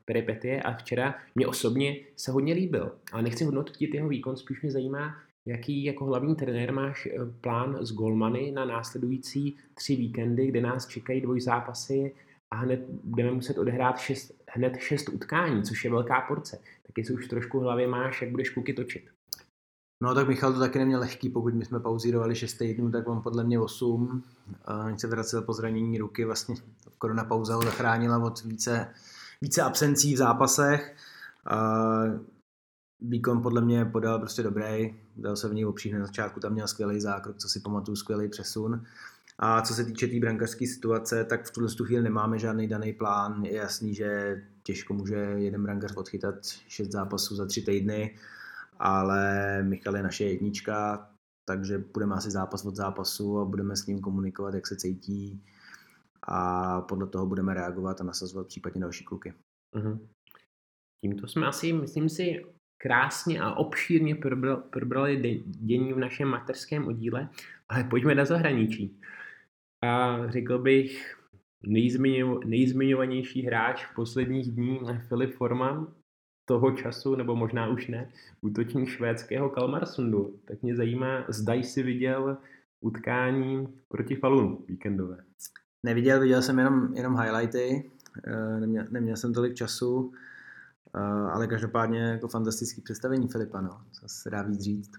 peripetie 0.05 0.63
a 0.63 0.77
včera 0.77 1.15
mě 1.35 1.47
osobně 1.47 1.97
se 2.17 2.33
hodně 2.33 2.55
líbil. 2.55 2.93
Ale 3.13 3.23
nechci 3.23 3.45
hodnotit 3.45 3.95
jeho 3.95 4.09
výkon, 4.09 4.37
spíš 4.37 4.63
mě 4.63 4.71
zajímá, 4.71 5.17
jaký 5.47 5.85
jako 5.85 6.05
hlavní 6.05 6.37
trenér 6.37 6.73
máš 6.73 7.07
eh, 7.07 7.19
plán 7.41 7.77
z 7.81 7.93
Golmany 7.93 8.53
na 8.53 8.65
následující 8.65 9.57
tři 9.75 9.97
víkendy, 9.97 10.47
kde 10.47 10.61
nás 10.61 10.87
čekají 10.87 11.21
dvojzápasy 11.21 12.15
a 12.51 12.57
hned 12.57 12.81
budeme 13.05 13.33
muset 13.33 13.59
odehrát 13.59 13.99
šest, 13.99 14.33
hned 14.51 14.77
šest 14.77 15.09
utkání, 15.09 15.63
což 15.63 15.85
je 15.85 15.91
velká 15.91 16.21
porce. 16.21 16.57
Tak 16.57 16.99
jestli 16.99 17.15
už 17.15 17.29
trošku 17.29 17.61
v 17.61 17.63
hlavě 17.63 17.89
máš, 17.89 18.23
jak 18.23 18.31
budeš 18.31 18.51
kluky 18.51 18.73
točit. 18.73 19.05
No 20.03 20.15
tak 20.15 20.29
Michal 20.29 20.53
to 20.53 20.59
taky 20.59 20.79
neměl 20.79 21.01
lehký, 21.01 21.29
pokud 21.29 21.55
my 21.55 21.65
jsme 21.65 21.81
pauzírovali 21.81 22.35
6 22.35 22.55
týdnů, 22.55 22.91
tak 22.91 23.09
on 23.09 23.23
podle 23.23 23.45
mě 23.45 23.61
8. 23.61 24.23
Když 24.89 25.01
se 25.01 25.07
vracel 25.07 25.43
po 25.43 25.53
zranění 25.53 25.99
ruky, 25.99 26.25
vlastně 26.25 26.55
korona 26.99 27.25
pauza 27.25 27.55
ho 27.55 27.63
zachránila 27.63 28.19
od 28.19 28.45
více, 28.45 28.95
více 29.41 29.63
absencí 29.63 30.15
v 30.15 30.19
zápasech. 30.19 30.97
Výkon 33.01 33.43
podle 33.43 33.61
mě 33.61 33.85
podal 33.85 34.19
prostě 34.19 34.43
dobrý, 34.43 35.01
dal 35.17 35.37
se 35.37 35.49
v 35.49 35.55
něj 35.55 35.67
opřít 35.67 35.93
na 35.93 36.07
začátku, 36.07 36.41
tam 36.41 36.53
měl 36.53 36.69
skvělý 36.69 37.01
zákrok, 37.01 37.37
co 37.37 37.49
si 37.49 37.61
pamatuju, 37.61 37.97
skvělý 37.97 38.29
přesun. 38.29 38.85
A 39.41 39.63
co 39.63 39.75
se 39.75 39.85
týče 39.85 40.07
té 40.07 40.11
tý 40.11 40.21
brankařské 40.21 40.67
situace, 40.67 41.25
tak 41.25 41.47
v 41.47 41.51
tuhle 41.51 41.71
chvíli 41.87 42.03
nemáme 42.03 42.39
žádný 42.39 42.69
daný 42.69 42.93
plán. 42.93 43.45
Je 43.45 43.57
jasný, 43.57 43.95
že 43.95 44.43
těžko 44.63 44.95
může 44.95 45.15
jeden 45.15 45.63
brankař 45.63 45.97
odchytat 45.97 46.35
šest 46.47 46.93
zápasů 46.93 47.37
za 47.37 47.47
tři 47.47 47.63
týdny, 47.63 48.19
ale 48.79 49.63
Michal 49.63 49.97
je 49.97 50.03
naše 50.03 50.25
jednička, 50.25 51.09
takže 51.49 51.79
budeme 51.79 52.15
asi 52.15 52.31
zápas 52.31 52.65
od 52.65 52.77
zápasu 52.77 53.39
a 53.39 53.45
budeme 53.45 53.77
s 53.77 53.87
ním 53.87 54.01
komunikovat, 54.01 54.55
jak 54.55 54.67
se 54.67 54.77
cítí 54.77 55.45
a 56.23 56.81
podle 56.81 57.07
toho 57.07 57.27
budeme 57.27 57.55
reagovat 57.55 58.01
a 58.01 58.05
nasazovat 58.05 58.47
případně 58.47 58.81
další 58.81 59.05
kluky. 59.05 59.35
Mm-hmm. 59.77 59.99
Tímto 61.05 61.27
jsme 61.27 61.47
asi, 61.47 61.73
myslím 61.73 62.09
si, 62.09 62.47
krásně 62.83 63.41
a 63.41 63.55
obšírně 63.55 64.15
probrali 64.71 65.43
dění 65.47 65.93
v 65.93 65.99
našem 65.99 66.29
mateřském 66.29 66.87
oddíle, 66.87 67.29
ale 67.69 67.85
pojďme 67.85 68.15
na 68.15 68.25
zahraničí. 68.25 69.01
A 69.83 70.19
řekl 70.31 70.59
bych, 70.59 71.19
nejzmiňovanější 72.45 73.43
hráč 73.43 73.85
v 73.85 73.95
posledních 73.95 74.53
dní 74.53 74.81
Filip 75.09 75.35
Forman 75.35 75.95
toho 76.49 76.73
času, 76.73 77.15
nebo 77.15 77.37
možná 77.37 77.69
už 77.69 77.87
ne, 77.87 78.13
útočník 78.41 78.89
švédského 78.89 79.51
Kalmarsundu. 79.51 80.41
Tak 80.45 80.63
mě 80.63 80.77
zajímá, 80.77 81.25
zda 81.29 81.55
jsi 81.55 81.83
viděl 81.83 82.37
utkání 82.81 83.69
proti 83.89 84.17
Falunu 84.17 84.65
víkendové. 84.69 85.25
Neviděl, 85.87 86.21
viděl 86.21 86.43
jsem 86.43 86.59
jenom, 86.59 86.95
jenom 86.95 87.17
highlighty, 87.17 87.91
eh, 88.27 88.61
neměl, 88.61 88.85
neměl 88.91 89.17
jsem 89.17 89.35
tolik 89.35 89.55
času, 89.55 90.13
eh, 90.95 91.01
ale 91.33 91.47
každopádně 91.47 92.01
jako 92.01 92.29
fantastický 92.29 92.81
představení 92.81 93.29
Filipa, 93.29 93.61
no, 93.61 93.81
co 93.93 94.09
se 94.09 94.31
dá 94.31 94.43
víc 94.43 94.61
říct. 94.61 94.91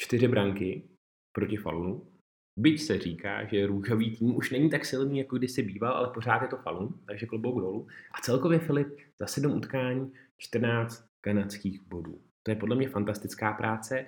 Čtyři 0.00 0.28
branky 0.28 0.88
proti 1.32 1.56
Falunu, 1.56 2.13
Byť 2.58 2.80
se 2.80 2.98
říká, 2.98 3.44
že 3.44 3.66
růžový 3.66 4.16
tým 4.16 4.36
už 4.36 4.50
není 4.50 4.70
tak 4.70 4.84
silný, 4.84 5.18
jako 5.18 5.38
kdysi 5.38 5.62
býval, 5.62 5.92
ale 5.92 6.10
pořád 6.14 6.42
je 6.42 6.48
to 6.48 6.56
Falun, 6.56 7.00
takže 7.06 7.26
klobouk 7.26 7.60
dolů. 7.60 7.88
A 8.12 8.20
celkově 8.20 8.58
Filip 8.58 8.88
za 9.20 9.26
sedm 9.26 9.52
utkání 9.52 10.12
14 10.38 11.06
kanadských 11.24 11.80
bodů. 11.82 12.20
To 12.42 12.50
je 12.50 12.56
podle 12.56 12.76
mě 12.76 12.88
fantastická 12.88 13.52
práce 13.52 14.06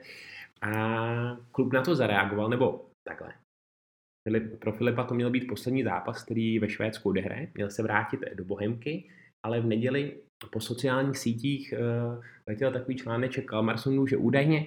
a 0.62 1.36
klub 1.52 1.72
na 1.72 1.82
to 1.82 1.94
zareagoval, 1.94 2.48
nebo 2.48 2.90
takhle. 3.08 3.32
Filip, 4.28 4.60
pro 4.60 4.72
Filipa 4.72 5.04
to 5.04 5.14
měl 5.14 5.30
být 5.30 5.46
poslední 5.46 5.82
zápas, 5.82 6.24
který 6.24 6.58
ve 6.58 6.68
Švédsku 6.68 7.08
odehraje. 7.08 7.50
Měl 7.54 7.70
se 7.70 7.82
vrátit 7.82 8.20
do 8.34 8.44
Bohemky, 8.44 9.10
ale 9.46 9.60
v 9.60 9.66
neděli 9.66 10.16
po 10.50 10.60
sociálních 10.60 11.18
sítích 11.18 11.74
uh, 11.78 12.24
letěl 12.46 12.72
takový 12.72 12.96
článeček 12.96 13.44
Kalmarsonu, 13.44 14.06
že 14.06 14.16
údajně 14.16 14.66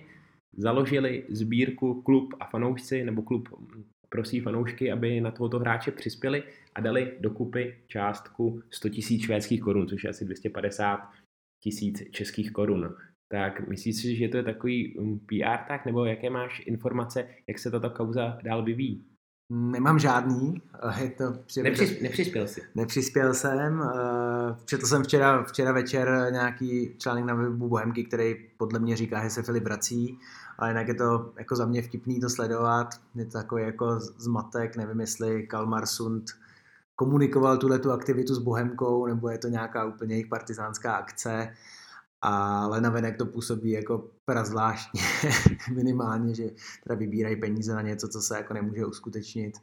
založili 0.58 1.25
sbírku 1.29 2.01
klub 2.01 2.34
a 2.39 2.46
fanoušci, 2.46 3.03
nebo 3.03 3.22
klub 3.22 3.50
prosí 4.10 4.39
fanoušky, 4.39 4.91
aby 4.91 5.22
na 5.22 5.32
tohoto 5.32 5.60
hráče 5.60 5.91
přispěli 5.91 6.44
a 6.75 6.82
dali 6.82 7.18
dokupy 7.20 7.75
částku 7.88 8.62
100 8.70 8.88
000 8.88 9.01
švédských 9.01 9.62
korun, 9.62 9.88
což 9.88 10.03
je 10.03 10.10
asi 10.10 10.25
250 10.25 11.10
tisíc 11.63 12.03
českých 12.12 12.51
korun. 12.51 12.96
Tak 13.32 13.68
myslíš 13.68 13.96
si, 13.96 14.15
že 14.15 14.27
to 14.27 14.38
je 14.38 14.44
takový 14.44 14.98
um, 14.98 15.20
PR 15.20 15.58
tak, 15.68 15.86
nebo 15.86 16.06
jaké 16.06 16.29
máš 16.29 16.62
informace, 16.65 17.27
jak 17.48 17.60
se 17.60 17.72
tato 17.72 17.89
kauza 17.89 18.39
dál 18.44 18.63
vyvíjí? 18.63 19.06
Nemám 19.50 20.00
žádný. 20.00 20.62
Je 21.01 21.10
to 21.10 21.34
Nepřis, 21.63 22.01
nepřispěl 22.01 22.48
jsi? 22.48 22.62
Nepřispěl 22.75 23.34
jsem. 23.34 23.82
Eh, 23.82 24.56
četl 24.65 24.86
jsem 24.86 25.03
včera, 25.03 25.44
včera 25.44 25.72
večer 25.72 26.27
nějaký 26.32 26.96
článek 26.98 27.25
na 27.25 27.34
webu 27.34 27.68
Bohemky, 27.68 28.03
který 28.03 28.36
podle 28.58 28.79
mě 28.79 28.96
říká, 28.96 29.24
že 29.24 29.29
se 29.29 29.44
Filip 29.44 29.63
vrací, 29.63 30.20
ale 30.58 30.70
jinak 30.70 30.88
je 30.88 30.94
to 30.94 31.34
jako 31.39 31.56
za 31.56 31.65
mě 31.65 31.82
vtipný 31.82 32.20
to 32.20 32.29
sledovat. 32.29 32.89
Je 33.15 33.25
to 33.25 33.32
takový 33.32 33.63
jako 33.63 34.00
zmatek, 34.00 34.77
nevím 34.77 35.00
jestli 35.00 35.48
Kalmar 35.48 35.86
Sund 35.86 36.25
komunikoval 36.96 37.58
tuhle 37.58 37.79
tu 37.79 37.91
aktivitu 37.91 38.36
s 38.36 38.39
Bohemkou, 38.39 39.06
nebo 39.06 39.29
je 39.29 39.38
to 39.38 39.48
nějaká 39.48 39.86
úplně 39.86 40.15
jejich 40.15 40.27
partizánská 40.27 40.94
akce 40.94 41.53
ale 42.22 42.82
navenek 42.82 43.18
to 43.18 43.26
působí 43.26 43.72
jako 43.72 44.10
prazvláštně 44.26 45.02
minimálně, 45.74 46.36
že 46.36 46.44
teda 46.84 46.96
vybírají 46.96 47.36
peníze 47.36 47.76
na 47.76 47.82
něco, 47.82 48.08
co 48.08 48.22
se 48.22 48.38
jako 48.38 48.54
nemůže 48.54 48.86
uskutečnit. 48.86 49.54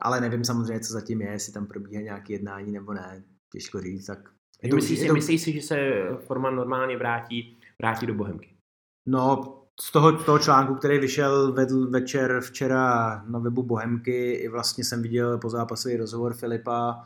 Ale 0.00 0.20
nevím 0.20 0.44
samozřejmě, 0.44 0.80
co 0.80 0.92
zatím 0.92 1.20
je, 1.20 1.30
jestli 1.30 1.52
tam 1.52 1.66
probíhá 1.66 2.02
nějaké 2.02 2.32
jednání 2.32 2.72
nebo 2.72 2.92
ne, 2.92 3.22
těžko 3.52 3.80
říct. 3.80 4.06
Tak 4.06 4.18
je 4.62 4.70
to, 4.70 4.76
myslíš, 4.76 4.98
si, 4.98 5.06
to... 5.06 5.14
myslíš 5.14 5.42
si, 5.42 5.52
že 5.52 5.62
se 5.62 5.76
forma 6.26 6.50
normálně 6.50 6.96
vrátí, 6.96 7.58
vrátí 7.78 8.06
do 8.06 8.14
Bohemky? 8.14 8.54
No, 9.06 9.54
z 9.80 9.92
toho, 9.92 10.12
toho 10.12 10.38
článku, 10.38 10.74
který 10.74 10.98
vyšel 10.98 11.52
vedl 11.52 11.90
večer 11.90 12.40
včera 12.40 13.24
na 13.28 13.38
webu 13.38 13.62
Bohemky, 13.62 14.32
i 14.32 14.48
vlastně 14.48 14.84
jsem 14.84 15.02
viděl 15.02 15.38
po 15.38 15.50
zápasový 15.50 15.96
rozhovor 15.96 16.34
Filipa, 16.34 17.04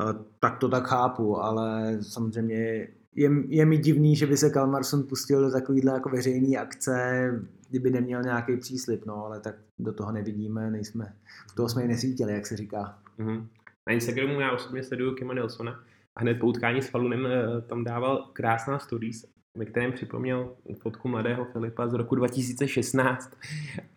eh, 0.00 0.24
tak 0.40 0.58
to 0.58 0.68
tak 0.68 0.86
chápu, 0.86 1.42
ale 1.42 1.98
samozřejmě 2.02 2.88
je, 3.16 3.30
je 3.48 3.66
mi 3.66 3.78
divný, 3.78 4.16
že 4.16 4.26
by 4.26 4.36
se 4.36 4.50
Kalmarson 4.50 5.02
pustil 5.02 5.40
do 5.40 5.50
takovýhle 5.50 5.92
jako 5.92 6.08
veřejný 6.08 6.58
akce, 6.58 7.30
kdyby 7.70 7.90
neměl 7.90 8.22
nějaký 8.22 8.56
příslip, 8.56 9.06
no, 9.06 9.24
ale 9.24 9.40
tak 9.40 9.54
do 9.78 9.92
toho 9.92 10.12
nevidíme, 10.12 10.70
nejsme, 10.70 11.14
v 11.52 11.54
toho 11.54 11.68
jsme 11.68 11.82
ji 11.82 11.88
nesvítili, 11.88 12.32
jak 12.32 12.46
se 12.46 12.56
říká. 12.56 12.98
Mm-hmm. 13.18 13.46
Na 13.86 13.92
Instagramu 13.92 14.40
já 14.40 14.52
osobně 14.52 14.82
sleduju 14.82 15.14
Kima 15.14 15.34
Nelsona 15.34 15.80
a 16.16 16.20
hned 16.20 16.34
po 16.34 16.46
utkání 16.46 16.82
s 16.82 16.88
Falunem 16.88 17.26
eh, 17.26 17.60
tam 17.60 17.84
dával 17.84 18.30
krásná 18.32 18.78
stories, 18.78 19.24
ve 19.56 19.64
kterém 19.64 19.92
připomněl 19.92 20.56
fotku 20.82 21.08
mladého 21.08 21.44
Filipa 21.44 21.88
z 21.88 21.92
roku 21.92 22.14
2016 22.14 23.36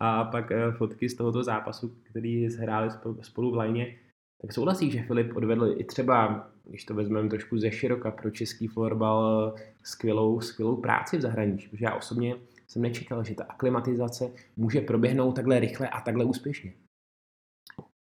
a 0.00 0.24
pak 0.24 0.52
eh, 0.52 0.72
fotky 0.72 1.08
z 1.08 1.14
tohoto 1.14 1.42
zápasu, 1.42 1.96
který 2.02 2.46
hráli 2.46 2.90
spolu 3.20 3.50
v 3.50 3.56
lajně. 3.56 3.96
Tak 4.42 4.52
souhlasí, 4.52 4.90
že 4.90 5.02
Filip 5.02 5.36
odvedl 5.36 5.74
i 5.76 5.84
třeba 5.84 6.48
když 6.70 6.84
to 6.84 6.94
vezmeme 6.94 7.28
trošku 7.28 7.58
ze 7.58 7.70
široka 7.70 8.10
pro 8.10 8.30
český 8.30 8.68
florbal, 8.68 9.54
skvělou, 9.82 10.40
skvělou 10.40 10.76
práci 10.76 11.18
v 11.18 11.20
zahraničí, 11.20 11.68
protože 11.68 11.84
já 11.84 11.94
osobně 11.94 12.36
jsem 12.68 12.82
nečekal, 12.82 13.24
že 13.24 13.34
ta 13.34 13.44
aklimatizace 13.44 14.30
může 14.56 14.80
proběhnout 14.80 15.32
takhle 15.32 15.60
rychle 15.60 15.88
a 15.88 16.00
takhle 16.00 16.24
úspěšně. 16.24 16.72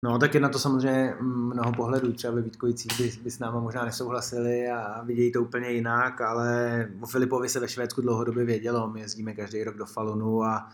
No, 0.05 0.19
tak 0.19 0.35
je 0.35 0.41
na 0.41 0.49
to 0.49 0.59
samozřejmě 0.59 1.15
mnoho 1.21 1.73
pohledů. 1.73 2.13
Třeba 2.13 2.35
ve 2.35 2.43
Vítkovicích 2.43 3.01
by, 3.01 3.13
by 3.23 3.31
s 3.31 3.39
náma 3.39 3.61
možná 3.61 3.85
nesouhlasili 3.85 4.69
a 4.69 5.03
vidějí 5.03 5.33
to 5.33 5.43
úplně 5.43 5.71
jinak, 5.71 6.21
ale 6.21 6.89
o 7.01 7.07
Filipovi 7.07 7.49
se 7.49 7.61
ve 7.61 7.69
Švédsku 7.69 8.01
dlouhodobě 8.01 8.45
vědělo. 8.45 8.91
My 8.91 9.01
jezdíme 9.01 9.35
každý 9.35 9.65
rok 9.65 9.77
do 9.77 9.87
Falunu 9.87 10.43
a, 10.43 10.69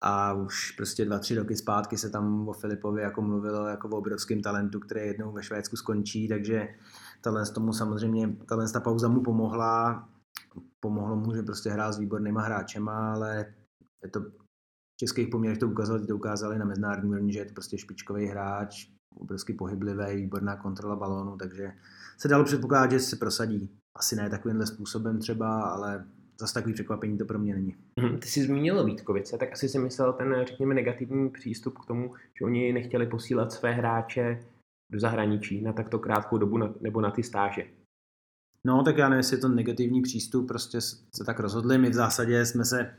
a 0.00 0.32
už 0.32 0.70
prostě 0.70 1.04
dva, 1.04 1.18
tři 1.18 1.34
roky 1.34 1.56
zpátky 1.56 1.98
se 1.98 2.10
tam 2.10 2.48
o 2.48 2.52
Filipovi 2.52 3.02
jako 3.02 3.22
mluvilo 3.22 3.66
jako 3.66 3.88
o 3.88 3.98
obrovském 3.98 4.42
talentu, 4.42 4.80
který 4.80 5.00
jednou 5.00 5.32
ve 5.32 5.42
Švédsku 5.42 5.76
skončí, 5.76 6.28
takže 6.28 6.68
Tahle 7.20 7.46
tomu 7.46 7.72
samozřejmě, 7.72 8.36
tahle 8.48 8.70
ta 8.72 8.80
pauza 8.80 9.08
mu 9.08 9.22
pomohla, 9.22 10.08
pomohlo 10.80 11.16
mu, 11.16 11.34
že 11.34 11.42
prostě 11.42 11.70
hrál 11.70 11.92
s 11.92 11.98
výbornýma 11.98 12.42
hráčema, 12.42 13.12
ale 13.12 13.54
je 14.04 14.10
to 14.10 14.20
v 14.20 14.96
českých 15.00 15.28
poměrech 15.28 15.58
to 15.58 15.68
ukázali, 15.68 16.06
to 16.06 16.16
ukázali 16.16 16.58
na 16.58 16.64
mezinárodní 16.64 17.10
úrovni, 17.10 17.32
že 17.32 17.38
je 17.38 17.44
to 17.44 17.54
prostě 17.54 17.78
špičkový 17.78 18.26
hráč, 18.26 18.88
obrovský 19.16 19.52
pohyblivý, 19.52 20.16
výborná 20.16 20.56
kontrola 20.56 20.96
balónu, 20.96 21.36
takže 21.36 21.72
se 22.18 22.28
dalo 22.28 22.44
předpokládat, 22.44 22.90
že 22.90 23.00
se 23.00 23.16
prosadí. 23.16 23.70
Asi 23.96 24.16
ne 24.16 24.30
takovýmhle 24.30 24.66
způsobem 24.66 25.18
třeba, 25.18 25.60
ale 25.60 26.04
zase 26.40 26.54
takový 26.54 26.74
překvapení 26.74 27.18
to 27.18 27.24
pro 27.24 27.38
mě 27.38 27.54
není. 27.54 27.76
Mhm, 28.00 28.18
ty 28.18 28.28
jsi 28.28 28.42
zmínil 28.42 28.84
Vítkovice, 28.84 29.38
tak 29.38 29.52
asi 29.52 29.68
si 29.68 29.78
myslel 29.78 30.12
ten, 30.12 30.34
řekněme, 30.46 30.74
negativní 30.74 31.30
přístup 31.30 31.78
k 31.78 31.86
tomu, 31.86 32.14
že 32.38 32.44
oni 32.44 32.72
nechtěli 32.72 33.06
posílat 33.06 33.52
své 33.52 33.72
hráče 33.72 34.44
do 34.90 35.00
zahraničí 35.00 35.62
na 35.62 35.72
takto 35.72 35.98
krátkou 35.98 36.38
dobu 36.38 36.58
na, 36.58 36.74
nebo 36.80 37.00
na 37.00 37.10
ty 37.10 37.22
stáže? 37.22 37.62
No, 38.64 38.82
tak 38.82 38.96
já 38.96 39.08
nevím, 39.08 39.18
jestli 39.18 39.36
je 39.36 39.40
to 39.40 39.48
negativní 39.48 40.02
přístup, 40.02 40.48
prostě 40.48 40.80
se 40.80 41.24
tak 41.26 41.40
rozhodli. 41.40 41.78
My 41.78 41.90
v 41.90 41.94
zásadě 41.94 42.46
jsme 42.46 42.64
se, 42.64 42.94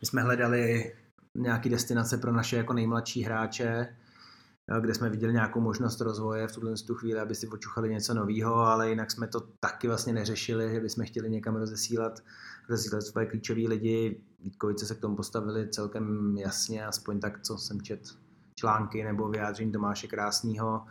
my 0.00 0.06
jsme 0.06 0.22
hledali 0.22 0.92
nějaký 1.34 1.68
destinace 1.68 2.18
pro 2.18 2.32
naše 2.32 2.56
jako 2.56 2.72
nejmladší 2.72 3.22
hráče, 3.22 3.96
kde 4.80 4.94
jsme 4.94 5.10
viděli 5.10 5.32
nějakou 5.32 5.60
možnost 5.60 6.00
rozvoje 6.00 6.48
v 6.48 6.52
tuhle 6.52 6.74
tu 6.86 6.94
chvíli, 6.94 7.20
aby 7.20 7.34
si 7.34 7.46
počuchali 7.46 7.88
něco 7.88 8.14
nového, 8.14 8.54
ale 8.54 8.90
jinak 8.90 9.10
jsme 9.10 9.28
to 9.28 9.40
taky 9.60 9.88
vlastně 9.88 10.12
neřešili, 10.12 10.70
že 10.74 10.80
bychom 10.80 11.04
chtěli 11.04 11.30
někam 11.30 11.56
rozesílat, 11.56 12.20
rozesílat 12.68 13.02
svoje 13.02 13.26
klíčové 13.26 13.60
lidi. 13.68 14.20
Vítkovice 14.40 14.86
se 14.86 14.94
k 14.94 15.00
tomu 15.00 15.16
postavili 15.16 15.68
celkem 15.68 16.36
jasně, 16.38 16.86
aspoň 16.86 17.20
tak, 17.20 17.42
co 17.42 17.58
jsem 17.58 17.82
čet 17.82 18.00
články 18.54 19.04
nebo 19.04 19.28
vyjádření 19.28 19.72
Tomáše 19.72 20.06
Krásného. 20.06 20.86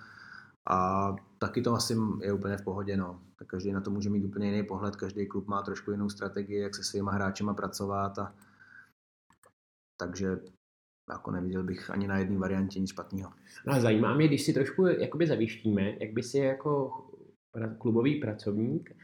A 0.69 1.09
taky 1.37 1.61
to 1.61 1.73
asi 1.73 1.95
je 2.21 2.33
úplně 2.33 2.57
v 2.57 2.63
pohodě. 2.63 2.97
No. 2.97 3.21
Tak 3.39 3.47
každý 3.47 3.71
na 3.71 3.81
to 3.81 3.91
může 3.91 4.09
mít 4.09 4.25
úplně 4.25 4.51
jiný 4.51 4.63
pohled, 4.63 4.95
každý 4.95 5.27
klub 5.27 5.47
má 5.47 5.61
trošku 5.61 5.91
jinou 5.91 6.09
strategii, 6.09 6.59
jak 6.59 6.75
se 6.75 6.83
svýma 6.83 7.11
hráčema 7.11 7.53
pracovat. 7.53 8.19
A... 8.19 8.35
Takže 9.99 10.39
jako 11.09 11.31
neviděl 11.31 11.63
bych 11.63 11.89
ani 11.89 12.07
na 12.07 12.17
jedné 12.17 12.37
variantě 12.37 12.79
nic 12.79 12.89
špatného. 12.89 13.31
No 13.67 13.73
a 13.73 13.79
zajímá 13.79 14.13
mě, 14.13 14.27
když 14.27 14.45
si 14.45 14.53
trošku 14.53 14.85
jakoby 14.85 15.27
zavištíme, 15.27 15.97
jak 15.99 16.13
by 16.13 16.23
si 16.23 16.37
jako 16.37 17.03
klubový 17.77 18.19
pracovník, 18.19 18.95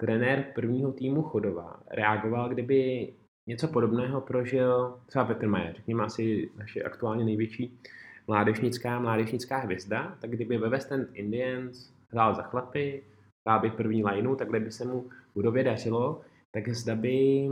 trenér 0.00 0.52
prvního 0.54 0.92
týmu 0.92 1.22
Chodova 1.22 1.82
reagoval, 1.90 2.48
kdyby 2.48 3.08
něco 3.48 3.68
podobného 3.68 4.20
prožil 4.20 5.00
třeba 5.06 5.24
Petr 5.24 5.48
Majer, 5.48 5.76
řekněme 5.76 6.04
asi 6.04 6.50
naše 6.56 6.82
aktuálně 6.82 7.24
největší 7.24 7.78
mládežnická, 8.26 9.00
mládežnická 9.00 9.58
hvězda, 9.58 10.16
tak 10.20 10.30
kdyby 10.30 10.58
ve 10.58 10.68
West 10.68 10.92
End 10.92 11.08
Indians 11.12 11.92
hrál 12.10 12.34
za 12.34 12.42
chlapy, 12.42 13.04
hrál 13.48 13.60
by 13.60 13.70
první 13.70 14.04
lineu, 14.04 14.36
takhle 14.36 14.60
by 14.60 14.70
se 14.70 14.84
mu 14.84 15.10
budově 15.34 15.64
dařilo, 15.64 16.20
tak 16.54 16.68
zda 16.68 16.94
by 16.96 17.48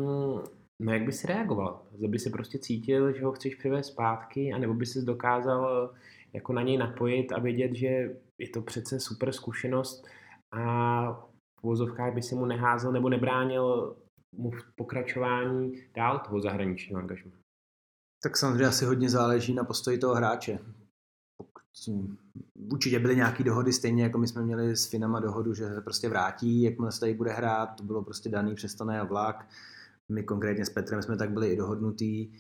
No 0.81 0.93
jak 0.93 1.03
by 1.03 1.13
si 1.13 1.27
reagoval? 1.27 1.83
Zda 1.93 2.09
by 2.09 2.19
si 2.19 2.31
prostě 2.31 2.59
cítil, 2.59 3.13
že 3.13 3.25
ho 3.25 3.33
chceš 3.33 3.55
přivést 3.55 3.87
zpátky, 3.87 4.53
anebo 4.53 4.75
by 4.75 4.87
si 4.87 5.05
dokázal 5.05 5.91
jako 6.33 6.53
na 6.53 6.63
něj 6.63 6.77
napojit 6.77 7.33
a 7.33 7.41
vědět, 7.41 7.75
že 7.75 7.87
je 8.39 8.49
to 8.49 8.63
přece 8.63 9.01
super 9.01 9.33
zkušenost 9.33 10.07
a 10.53 11.13
v 11.61 11.63
vozovkách 11.63 12.15
by 12.15 12.23
si 12.23 12.35
mu 12.35 12.47
neházel 12.47 12.93
nebo 12.93 13.09
nebránil 13.09 13.97
mu 14.37 14.51
v 14.51 14.75
pokračování 14.77 15.73
dál 15.95 16.19
toho 16.19 16.41
zahraničního 16.41 17.01
angažma. 17.01 17.40
Tak 18.23 18.37
samozřejmě 18.37 18.67
asi 18.67 18.85
hodně 18.85 19.11
záleží 19.11 19.55
na 19.55 19.65
postoji 19.65 19.99
toho 19.99 20.15
hráče. 20.15 20.59
Určitě 22.73 22.99
byly 22.99 23.17
nějaké 23.17 23.45
dohody, 23.45 23.73
stejně 23.73 24.03
jako 24.03 24.19
my 24.19 24.29
jsme 24.29 24.43
měli 24.43 24.77
s 24.77 24.87
Finama 24.87 25.21
dohodu, 25.21 25.55
že 25.55 25.69
se 25.69 25.81
prostě 25.81 26.09
vrátí, 26.09 26.63
jakmile 26.63 26.93
se 26.93 27.01
tady 27.01 27.15
bude 27.15 27.33
hrát, 27.33 27.67
to 27.67 27.83
bylo 27.83 28.05
prostě 28.05 28.29
daný 28.29 28.55
přes 28.55 28.75
to 28.75 28.87
vlak. 29.09 29.49
My 30.09 30.23
konkrétně 30.23 30.67
s 30.67 30.71
Petrem 30.71 31.03
jsme 31.03 31.17
tak 31.17 31.31
byli 31.31 31.49
i 31.49 31.57
dohodnutí, 31.57 32.33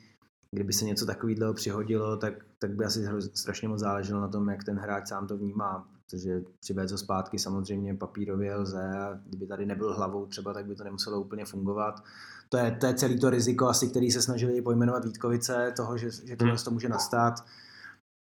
kdyby 0.54 0.72
se 0.72 0.84
něco 0.84 1.06
takového 1.06 1.54
přihodilo, 1.54 2.16
tak, 2.16 2.34
tak 2.58 2.70
by 2.70 2.84
asi 2.84 3.06
strašně 3.34 3.68
moc 3.68 3.80
záleželo 3.80 4.20
na 4.20 4.28
tom, 4.28 4.48
jak 4.48 4.64
ten 4.64 4.78
hráč 4.78 5.08
sám 5.08 5.26
to 5.26 5.36
vnímá, 5.36 5.88
protože 6.10 6.40
přivést 6.60 6.92
ho 6.92 6.98
zpátky 6.98 7.38
samozřejmě 7.38 7.94
papírově 7.94 8.56
lze 8.56 8.98
a 8.98 9.20
kdyby 9.26 9.46
tady 9.46 9.66
nebyl 9.66 9.94
hlavou 9.94 10.26
třeba, 10.26 10.54
tak 10.54 10.66
by 10.66 10.74
to 10.74 10.84
nemuselo 10.84 11.20
úplně 11.20 11.44
fungovat. 11.44 12.04
To 12.48 12.56
je, 12.56 12.76
to 12.80 12.86
je 12.86 12.94
celý 12.94 13.20
to 13.20 13.30
riziko 13.30 13.68
asi, 13.68 13.88
který 13.88 14.10
se 14.10 14.22
snažili 14.22 14.62
pojmenovat 14.62 15.04
Vítkovice, 15.04 15.72
toho, 15.76 15.98
že, 15.98 16.10
že 16.10 16.36
tohle 16.36 16.56
to 16.64 16.70
může 16.70 16.88
nastat, 16.88 17.34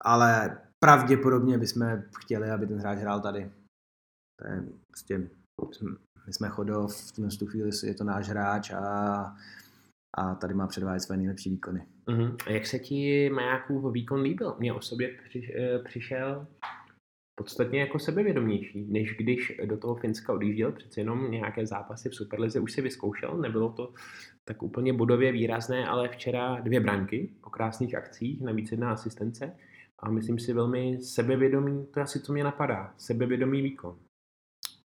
ale 0.05 0.59
pravděpodobně 0.85 1.59
bychom 1.59 2.02
chtěli, 2.19 2.51
aby 2.51 2.66
ten 2.66 2.79
hráč 2.79 2.99
hrál 2.99 3.20
tady. 3.20 3.51
To 4.40 4.49
je 4.49 4.64
prostě 4.90 5.31
my 6.27 6.33
jsme 6.33 6.49
Chodov, 6.49 7.12
v 7.12 7.38
tu 7.38 7.46
chvíli 7.46 7.70
je 7.85 7.94
to 7.94 8.05
náš 8.05 8.29
hráč 8.29 8.70
a, 8.70 9.37
a 10.16 10.35
tady 10.35 10.55
má 10.55 10.66
předvádět 10.66 11.01
své 11.01 11.16
nejlepší 11.16 11.51
výkony. 11.51 11.87
Uh-huh. 12.09 12.37
A 12.46 12.51
jak 12.51 12.66
se 12.66 12.79
ti 12.79 13.31
Majákův 13.31 13.92
výkon 13.92 14.20
líbil? 14.20 14.57
Mně 14.59 14.72
o 14.72 14.81
sobě 14.81 15.18
při, 15.29 15.55
eh, 15.59 15.79
přišel 15.79 16.46
podstatně 17.38 17.81
jako 17.81 17.99
sebevědomější, 17.99 18.87
než 18.90 19.16
když 19.16 19.61
do 19.64 19.77
toho 19.77 19.94
Finska 19.94 20.33
odjížděl, 20.33 20.72
přece 20.72 21.01
jenom 21.01 21.31
nějaké 21.31 21.66
zápasy 21.66 22.09
v 22.09 22.14
Superlize 22.14 22.61
už 22.61 22.72
si 22.72 22.83
vyzkoušel, 22.83 23.37
nebylo 23.38 23.72
to 23.72 23.92
tak 24.44 24.62
úplně 24.62 24.92
bodově 24.92 25.33
výrazné, 25.33 25.87
ale 25.87 26.09
včera 26.09 26.61
dvě 26.61 26.81
branky 26.81 27.35
po 27.40 27.51
krásných 27.51 27.94
akcích, 27.94 28.42
navíc 28.42 28.70
jedna 28.70 28.92
asistence 28.92 29.53
a 29.99 30.11
myslím 30.11 30.38
si 30.38 30.53
velmi 30.53 30.99
sebevědomý, 31.03 31.87
to 31.94 32.01
asi 32.01 32.20
co 32.20 32.33
mě 32.33 32.44
napadá, 32.44 32.94
sebevědomý 32.96 33.62
výkon. 33.62 33.99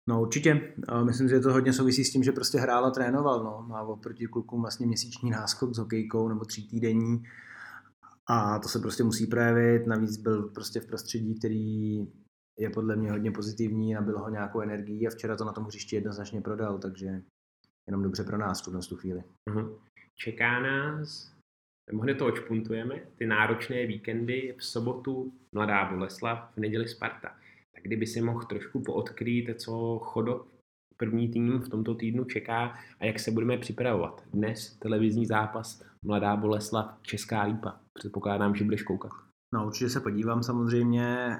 No 0.09 0.21
určitě. 0.21 0.73
Myslím, 1.03 1.29
že 1.29 1.39
to 1.39 1.53
hodně 1.53 1.73
souvisí 1.73 2.03
s 2.03 2.12
tím, 2.12 2.23
že 2.23 2.31
prostě 2.31 2.57
hrál 2.57 2.85
a 2.85 2.91
trénoval. 2.91 3.43
No. 3.43 3.65
Má 3.67 3.81
oproti 3.81 4.25
klukům 4.25 4.62
vlastně 4.62 4.88
měsíční 4.88 5.29
náskok 5.29 5.75
s 5.75 5.77
hokejkou 5.77 6.29
nebo 6.29 6.45
tří 6.45 6.67
týdenní. 6.67 7.23
A 8.27 8.59
to 8.59 8.69
se 8.69 8.79
prostě 8.79 9.03
musí 9.03 9.27
projevit. 9.27 9.88
Navíc 9.88 10.17
byl 10.17 10.43
prostě 10.43 10.79
v 10.79 10.85
prostředí, 10.85 11.35
který 11.39 11.99
je 12.59 12.69
podle 12.69 12.95
mě 12.95 13.11
hodně 13.11 13.31
pozitivní, 13.31 13.95
a 13.95 14.01
bylo 14.01 14.19
ho 14.19 14.29
nějakou 14.29 14.61
energií 14.61 15.07
a 15.07 15.09
včera 15.09 15.35
to 15.35 15.45
na 15.45 15.53
tom 15.53 15.65
hřišti 15.65 15.95
jednoznačně 15.95 16.41
prodal, 16.41 16.79
takže 16.79 17.21
jenom 17.87 18.03
dobře 18.03 18.23
pro 18.23 18.37
nás 18.37 18.67
v 18.67 18.89
tu 18.89 18.95
chvíli. 18.95 19.23
Uh-huh. 19.49 19.79
Čeká 20.15 20.59
nás, 20.59 21.33
nebo 21.91 22.01
hned 22.03 22.15
to 22.15 22.25
očpuntujeme, 22.25 23.01
ty 23.15 23.25
náročné 23.25 23.85
víkendy 23.85 24.55
v 24.57 24.65
sobotu 24.65 25.33
Mladá 25.55 25.91
Boleslav, 25.91 26.53
v 26.55 26.57
neděli 26.57 26.87
Sparta 26.87 27.39
tak 27.79 27.83
kdyby 27.83 28.07
si 28.07 28.21
mohl 28.21 28.41
trošku 28.41 28.79
poodkrýt, 28.81 29.61
co 29.61 29.99
chodo 29.99 30.45
první 30.97 31.29
tým 31.29 31.59
v 31.59 31.69
tomto 31.69 31.95
týdnu 31.95 32.25
čeká 32.25 32.77
a 32.99 33.05
jak 33.05 33.19
se 33.19 33.31
budeme 33.31 33.57
připravovat. 33.57 34.23
Dnes 34.33 34.75
televizní 34.75 35.25
zápas 35.25 35.83
Mladá 36.05 36.35
Boleslav, 36.35 37.01
Česká 37.01 37.43
lípa. 37.43 37.79
Předpokládám, 37.93 38.55
že 38.55 38.63
budeš 38.63 38.83
koukat. 38.83 39.11
No 39.53 39.67
určitě 39.67 39.89
se 39.89 39.99
podívám 39.99 40.43
samozřejmě, 40.43 41.37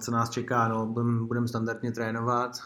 co 0.00 0.10
nás 0.10 0.30
čeká. 0.30 0.68
No, 0.68 0.86
budeme 0.86 1.26
budem 1.26 1.48
standardně 1.48 1.92
trénovat. 1.92 2.58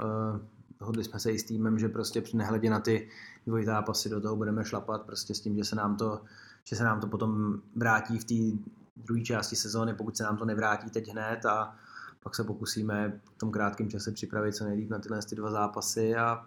Eh, 0.00 0.40
dohodli 0.80 1.04
jsme 1.04 1.20
se 1.20 1.32
i 1.32 1.38
s 1.38 1.44
týmem, 1.44 1.78
že 1.78 1.88
prostě 1.88 2.20
při 2.20 2.36
nehledě 2.36 2.70
na 2.70 2.80
ty 2.80 3.08
dvoj 3.46 3.64
zápasy 3.64 4.08
do 4.08 4.20
toho 4.20 4.36
budeme 4.36 4.64
šlapat 4.64 5.02
prostě 5.02 5.34
s 5.34 5.40
tím, 5.40 5.56
že 5.56 5.64
se 5.64 5.76
nám 5.76 5.96
to, 5.96 6.22
že 6.64 6.76
se 6.76 6.84
nám 6.84 7.00
to 7.00 7.06
potom 7.06 7.62
vrátí 7.76 8.18
v 8.18 8.24
té 8.24 8.58
druhé 8.96 9.22
části 9.22 9.56
sezóny, 9.56 9.94
pokud 9.94 10.16
se 10.16 10.22
nám 10.22 10.36
to 10.36 10.44
nevrátí 10.44 10.90
teď 10.90 11.08
hned 11.08 11.46
a 11.46 11.76
pak 12.22 12.34
se 12.34 12.44
pokusíme 12.44 13.20
v 13.34 13.38
tom 13.38 13.50
krátkém 13.50 13.90
čase 13.90 14.12
připravit 14.12 14.52
co 14.52 14.64
nejlíp 14.64 14.90
na 14.90 14.98
tyhle 14.98 15.22
ty 15.22 15.36
dva 15.36 15.50
zápasy 15.50 16.16
a 16.16 16.46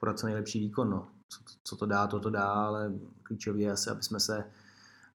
podat 0.00 0.18
co 0.18 0.26
nejlepší 0.26 0.60
výkon. 0.60 0.90
No. 0.90 1.08
Co, 1.28 1.40
co 1.64 1.76
to 1.76 1.86
dá, 1.86 2.06
to 2.06 2.20
to 2.20 2.30
dá, 2.30 2.44
ale 2.44 2.92
klíčový 3.22 3.60
je 3.60 3.72
asi, 3.72 3.90
aby 3.90 4.02
jsme 4.02 4.20
se 4.20 4.44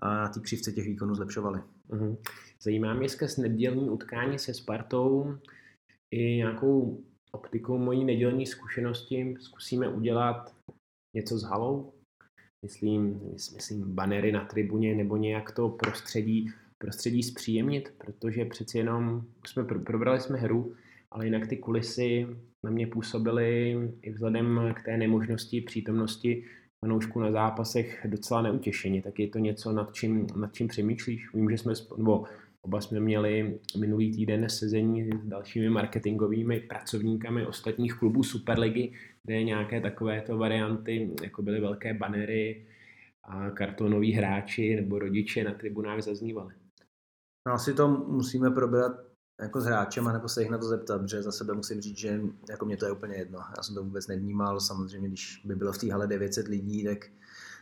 na 0.03 0.29
té 0.29 0.41
křivce 0.41 0.73
těch 0.73 0.87
výkonů 0.87 1.15
zlepšovali. 1.15 1.63
Uh-huh. 1.93 2.17
Zajímá 2.63 2.95
mě 2.95 3.09
skrz 3.09 3.37
nedělní 3.37 3.91
utkání 3.91 4.39
se 4.39 4.55
Spartou 4.55 5.39
i 6.15 6.37
nějakou 6.37 7.05
optikou 7.33 7.79
mojí 7.79 8.05
nedělní 8.05 8.47
zkušenosti 8.47 9.35
zkusíme 9.41 9.89
udělat 9.89 10.55
něco 11.17 11.39
s 11.39 11.43
halou. 11.43 11.93
Myslím, 12.65 13.21
myslím 13.55 13.95
banery 13.95 14.33
na 14.33 14.45
tribuně 14.45 14.95
nebo 14.95 15.17
nějak 15.17 15.51
to 15.51 15.69
prostředí 15.69 16.53
prostředí 16.83 17.23
zpříjemnit, 17.23 17.95
protože 17.99 18.45
přeci 18.45 18.79
jenom 18.79 19.23
jsme 19.47 19.65
probrali 19.65 20.21
jsme 20.21 20.39
hru, 20.39 20.75
ale 21.11 21.25
jinak 21.25 21.47
ty 21.49 21.57
kulisy 21.57 22.27
na 22.65 22.71
mě 22.71 22.87
působily 22.87 23.77
i 24.03 24.13
vzhledem 24.13 24.75
k 24.75 24.83
té 24.83 24.97
nemožnosti 24.97 25.61
přítomnosti 25.61 26.45
fanoušků 26.87 27.21
na 27.21 27.33
zápasech 27.33 28.07
docela 28.09 28.43
neutěšeně. 28.43 29.03
Tak 29.03 29.19
je 29.19 29.29
to 29.29 29.39
něco, 29.39 29.73
nad 29.73 29.95
čím, 29.95 30.27
nad 30.37 30.55
čím 30.55 30.69
přemýšlíš? 30.69 31.35
Vím, 31.35 31.51
že 31.51 31.59
jsme, 31.59 31.73
nebo 31.97 32.25
oba 32.63 32.81
jsme 32.81 33.01
měli 33.01 33.61
minulý 33.81 34.17
týden 34.17 34.49
sezení 34.49 35.11
s 35.11 35.25
dalšími 35.25 35.71
marketingovými 35.71 36.61
pracovníkami 36.61 37.47
ostatních 37.47 37.95
klubů 37.95 38.23
Superligy, 38.23 38.93
kde 39.23 39.43
nějaké 39.43 39.81
takovéto 39.81 40.39
varianty, 40.39 41.11
jako 41.23 41.43
byly 41.43 41.61
velké 41.61 41.95
banery 41.95 42.67
a 43.25 43.51
kartonoví 43.51 44.13
hráči 44.13 44.77
nebo 44.77 44.99
rodiče 44.99 45.45
na 45.45 45.55
tribunách 45.55 46.03
zaznívaly. 46.03 46.55
No 47.49 47.53
asi 47.53 47.75
to 47.75 47.89
musíme 47.89 48.51
probrat 48.51 49.12
jako 49.41 49.61
s 49.61 49.65
hráčem, 49.65 50.05
nebo 50.05 50.29
se 50.29 50.43
jich 50.43 50.51
na 50.51 50.59
to 50.59 50.69
zeptat, 50.69 50.99
protože 50.99 51.23
za 51.23 51.33
sebe 51.33 51.55
musím 51.55 51.81
říct, 51.81 51.99
že 51.99 52.21
jako 52.49 52.65
mě 52.65 52.77
to 52.77 52.87
je 52.87 52.93
úplně 52.93 53.17
jedno. 53.17 53.39
Já 53.57 53.63
jsem 53.63 53.75
to 53.75 53.85
vůbec 53.85 54.07
nevnímal, 54.07 54.61
samozřejmě, 54.61 55.09
když 55.09 55.43
by 55.45 55.55
bylo 55.55 55.73
v 55.73 55.79
té 55.79 55.93
hale 55.93 56.07
900 56.07 56.49
lidí, 56.49 56.85
tak, 56.85 56.99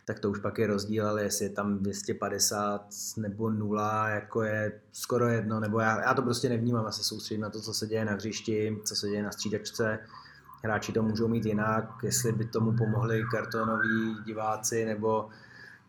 tak 0.04 0.20
to 0.20 0.30
už 0.30 0.38
pak 0.38 0.58
je 0.58 0.66
rozdíl, 0.66 1.08
ale 1.08 1.22
jestli 1.22 1.44
je 1.44 1.50
tam 1.50 1.78
250 1.78 2.86
nebo 3.16 3.50
nula, 3.50 4.08
jako 4.08 4.42
je 4.42 4.80
skoro 4.92 5.28
jedno, 5.28 5.60
nebo 5.60 5.80
já, 5.80 6.00
já 6.00 6.14
to 6.14 6.22
prostě 6.22 6.48
nevnímám, 6.48 6.84
já 6.84 6.92
se 6.92 7.04
soustředím 7.04 7.42
na 7.42 7.50
to, 7.50 7.60
co 7.60 7.74
se 7.74 7.86
děje 7.86 8.04
na 8.04 8.12
hřišti, 8.12 8.78
co 8.84 8.96
se 8.96 9.08
děje 9.08 9.22
na 9.22 9.32
střídačce, 9.32 9.98
hráči 10.64 10.92
to 10.92 11.02
můžou 11.02 11.28
mít 11.28 11.46
jinak, 11.46 11.84
jestli 12.02 12.32
by 12.32 12.44
tomu 12.44 12.76
pomohli 12.76 13.24
kartonoví 13.32 14.16
diváci, 14.26 14.84
nebo 14.84 15.28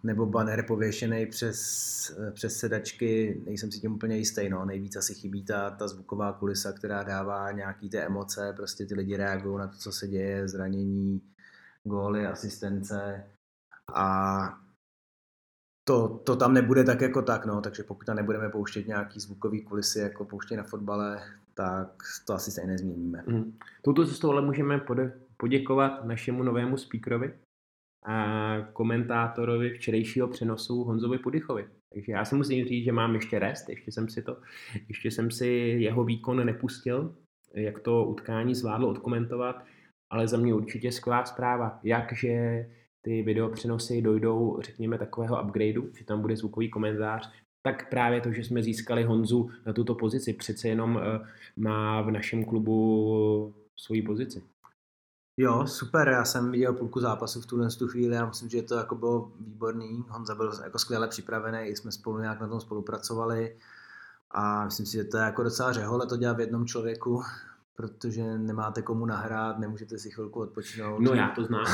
nebo 0.03 0.25
banner 0.25 0.65
pověšený 0.67 1.25
přes, 1.25 2.19
přes 2.33 2.57
sedačky, 2.57 3.41
nejsem 3.45 3.71
si 3.71 3.79
tím 3.79 3.93
úplně 3.93 4.17
jistý, 4.17 4.49
no. 4.49 4.65
nejvíc 4.65 4.95
asi 4.95 5.13
chybí 5.13 5.45
ta, 5.45 5.69
ta 5.69 5.87
zvuková 5.87 6.33
kulisa, 6.33 6.71
která 6.71 7.03
dává 7.03 7.51
nějaký 7.51 7.89
ty 7.89 7.97
emoce, 7.97 8.53
prostě 8.55 8.85
ty 8.85 8.95
lidi 8.95 9.17
reagují 9.17 9.57
na 9.57 9.67
to, 9.67 9.77
co 9.77 9.91
se 9.91 10.07
děje, 10.07 10.47
zranění, 10.47 11.21
góly, 11.83 12.25
asistence 12.25 13.23
a 13.95 14.39
to, 15.83 16.07
to 16.07 16.35
tam 16.35 16.53
nebude 16.53 16.83
tak 16.83 17.01
jako 17.01 17.21
tak, 17.21 17.45
no, 17.45 17.61
takže 17.61 17.83
pokud 17.83 18.05
tam 18.05 18.15
nebudeme 18.15 18.49
pouštět 18.49 18.87
nějaký 18.87 19.19
zvukový 19.19 19.61
kulisy, 19.63 19.99
jako 19.99 20.25
pouštět 20.25 20.57
na 20.57 20.63
fotbale, 20.63 21.23
tak 21.53 21.87
to 22.25 22.33
asi 22.33 22.51
se 22.51 22.65
nezměníme. 22.67 23.23
Mm. 23.27 23.57
Touto 23.81 24.07
cestou 24.07 24.31
ale 24.31 24.41
můžeme 24.41 24.81
poděkovat 25.37 26.05
našemu 26.05 26.43
novému 26.43 26.77
speakerovi, 26.77 27.33
komentátorovi 28.73 29.69
včerejšího 29.69 30.27
přenosu 30.27 30.83
Honzovi 30.83 31.17
Pudychovi. 31.17 31.67
Takže 31.93 32.11
já 32.11 32.25
si 32.25 32.35
musím 32.35 32.65
říct, 32.65 32.85
že 32.85 32.91
mám 32.91 33.15
ještě 33.15 33.39
rest, 33.39 33.69
ještě 33.69 33.91
jsem 33.91 34.09
si 34.09 34.21
to, 34.21 34.37
ještě 34.87 35.11
jsem 35.11 35.31
si 35.31 35.47
jeho 35.79 36.03
výkon 36.03 36.45
nepustil, 36.45 37.15
jak 37.53 37.79
to 37.79 38.05
utkání 38.05 38.55
zvládlo 38.55 38.89
odkomentovat, 38.89 39.65
ale 40.09 40.27
za 40.27 40.37
mě 40.37 40.53
určitě 40.53 40.91
skvělá 40.91 41.25
zpráva, 41.25 41.79
jakže 41.83 42.65
ty 43.01 43.21
video 43.21 43.49
přenosy 43.49 44.01
dojdou, 44.01 44.59
řekněme, 44.61 44.97
takového 44.97 45.43
upgradeu, 45.43 45.89
že 45.97 46.05
tam 46.05 46.21
bude 46.21 46.35
zvukový 46.35 46.69
komentář, 46.69 47.31
tak 47.63 47.89
právě 47.89 48.21
to, 48.21 48.31
že 48.31 48.43
jsme 48.43 48.63
získali 48.63 49.03
Honzu 49.03 49.49
na 49.65 49.73
tuto 49.73 49.95
pozici, 49.95 50.33
přece 50.33 50.67
jenom 50.67 50.95
uh, 50.95 51.01
má 51.55 52.01
v 52.01 52.11
našem 52.11 52.45
klubu 52.45 53.53
svoji 53.79 54.01
pozici. 54.01 54.41
Jo, 55.41 55.67
super, 55.67 56.07
já 56.07 56.25
jsem 56.25 56.51
viděl 56.51 56.73
půlku 56.73 56.99
zápasu 56.99 57.41
v 57.41 57.45
tuhle 57.45 57.69
tu 57.69 57.87
chvíli 57.87 58.17
a 58.17 58.25
myslím, 58.25 58.49
že 58.49 58.61
to 58.61 58.75
jako 58.75 58.95
bylo 58.95 59.31
výborný. 59.39 60.05
Honza 60.09 60.35
byl 60.35 60.53
jako 60.63 60.79
skvěle 60.79 61.07
připravený, 61.07 61.69
jsme 61.69 61.91
spolu 61.91 62.19
nějak 62.19 62.41
na 62.41 62.47
tom 62.47 62.61
spolupracovali 62.61 63.57
a 64.31 64.65
myslím 64.65 64.85
si, 64.85 64.91
že 64.91 65.03
to 65.03 65.17
je 65.17 65.23
jako 65.23 65.43
docela 65.43 65.73
řehole 65.73 66.07
to 66.07 66.17
dělat 66.17 66.37
v 66.37 66.39
jednom 66.39 66.65
člověku, 66.65 67.23
protože 67.75 68.37
nemáte 68.37 68.81
komu 68.81 69.05
nahrát, 69.05 69.59
nemůžete 69.59 69.97
si 69.97 70.11
chvilku 70.11 70.39
odpočinout. 70.39 70.99
No 70.99 71.13
já 71.13 71.29
to 71.29 71.43
znám, 71.43 71.65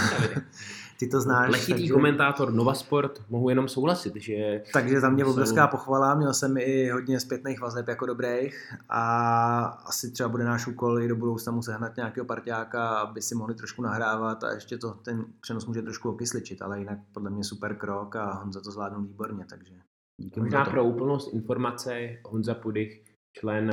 Ty 0.99 1.07
to 1.07 1.21
znáš. 1.21 1.51
Letitý 1.51 1.71
takže... 1.71 1.93
komentátor 1.93 2.53
Nova 2.53 2.73
Sport, 2.73 3.21
mohu 3.29 3.49
jenom 3.49 3.67
souhlasit, 3.67 4.15
že... 4.15 4.63
Takže 4.73 4.99
za 4.99 5.09
mě 5.09 5.23
jsou... 5.23 5.31
obrovská 5.31 5.67
pochvala, 5.67 6.15
měl 6.15 6.33
jsem 6.33 6.57
i 6.57 6.89
hodně 6.89 7.19
zpětných 7.19 7.61
vazeb 7.61 7.87
jako 7.87 8.05
dobrých 8.05 8.73
a 8.89 9.63
asi 9.65 10.11
třeba 10.11 10.29
bude 10.29 10.43
náš 10.43 10.67
úkol 10.67 10.99
i 10.99 11.07
do 11.07 11.15
budoucna 11.15 11.51
mu 11.51 11.61
sehnat 11.61 11.95
nějakého 11.95 12.25
partiáka, 12.25 12.89
aby 12.89 13.21
si 13.21 13.35
mohli 13.35 13.55
trošku 13.55 13.81
nahrávat 13.81 14.43
a 14.43 14.53
ještě 14.53 14.77
to 14.77 14.91
ten 14.91 15.25
přenos 15.41 15.65
může 15.65 15.81
trošku 15.81 16.09
okysličit, 16.09 16.61
ale 16.61 16.79
jinak 16.79 16.99
podle 17.13 17.29
mě 17.29 17.43
super 17.43 17.75
krok 17.75 18.15
a 18.15 18.33
Honza 18.33 18.61
to 18.61 18.71
zvládnul 18.71 19.01
výborně, 19.01 19.45
takže 19.49 19.73
díky 20.21 20.39
Možná 20.39 20.65
pro 20.65 20.85
úplnost 20.85 21.33
informace 21.33 22.17
Honza 22.25 22.53
Pudych, 22.53 23.03
člen 23.37 23.71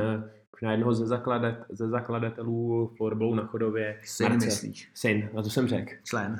možná 0.55 0.71
jednoho 0.71 0.93
ze, 0.93 1.05
zakladat, 1.05 1.55
ze 1.69 1.87
zakladatelů 1.89 2.91
florbalu 2.97 3.35
na 3.35 3.45
Chodově. 3.45 3.99
Syn 4.03 4.29
Marce. 4.29 4.45
myslíš? 4.45 4.89
Syn, 4.93 5.29
na 5.33 5.41
to 5.41 5.49
jsem 5.49 5.67
řekl. 5.67 5.91
Člen. 6.03 6.37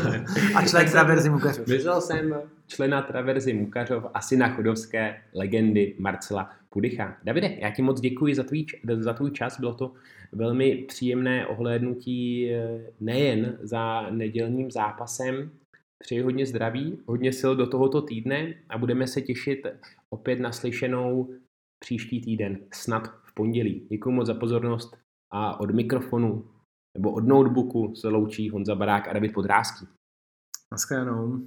a 0.54 0.66
člen 0.68 0.90
Traverzy 0.90 1.30
Mukařov. 1.30 1.66
Myslel 1.66 2.00
jsem 2.00 2.34
člena 2.66 3.02
Traverzy 3.02 3.52
Mukařov 3.52 4.04
asi 4.14 4.36
na 4.36 4.48
chodovské 4.48 5.22
legendy 5.34 5.94
Marcela 5.98 6.50
Pudycha. 6.70 7.16
Davide, 7.24 7.56
já 7.58 7.70
ti 7.70 7.82
moc 7.82 8.00
děkuji 8.00 8.34
za 8.34 8.42
tvůj, 8.42 8.66
za 8.98 9.12
tvůj 9.12 9.30
čas, 9.30 9.60
bylo 9.60 9.74
to 9.74 9.92
velmi 10.32 10.74
příjemné 10.88 11.46
ohlédnutí 11.46 12.50
eh, 12.50 12.80
nejen 13.00 13.58
za 13.62 14.10
nedělním 14.10 14.70
zápasem, 14.70 15.50
Přeji 15.98 16.20
hodně 16.20 16.46
zdraví, 16.46 16.98
hodně 17.06 17.32
sil 17.40 17.52
do 17.56 17.66
tohoto 17.66 18.02
týdne 18.02 18.54
a 18.68 18.78
budeme 18.78 19.06
se 19.06 19.22
těšit 19.22 19.66
opět 20.10 20.40
na 20.40 20.52
slyšenou 20.52 21.34
příští 21.78 22.20
týden, 22.20 22.58
snad 22.74 23.25
pondělí. 23.36 23.86
Děkuji 23.90 24.10
moc 24.10 24.26
za 24.26 24.34
pozornost 24.34 24.96
a 25.30 25.60
od 25.60 25.70
mikrofonu 25.70 26.50
nebo 26.96 27.12
od 27.12 27.26
notebooku 27.26 27.94
se 27.94 28.08
loučí 28.08 28.50
Honza 28.50 28.74
Barák 28.74 29.08
a 29.08 29.12
David 29.12 29.32
Podrázký. 29.32 29.86
Naschledanou. 30.72 31.46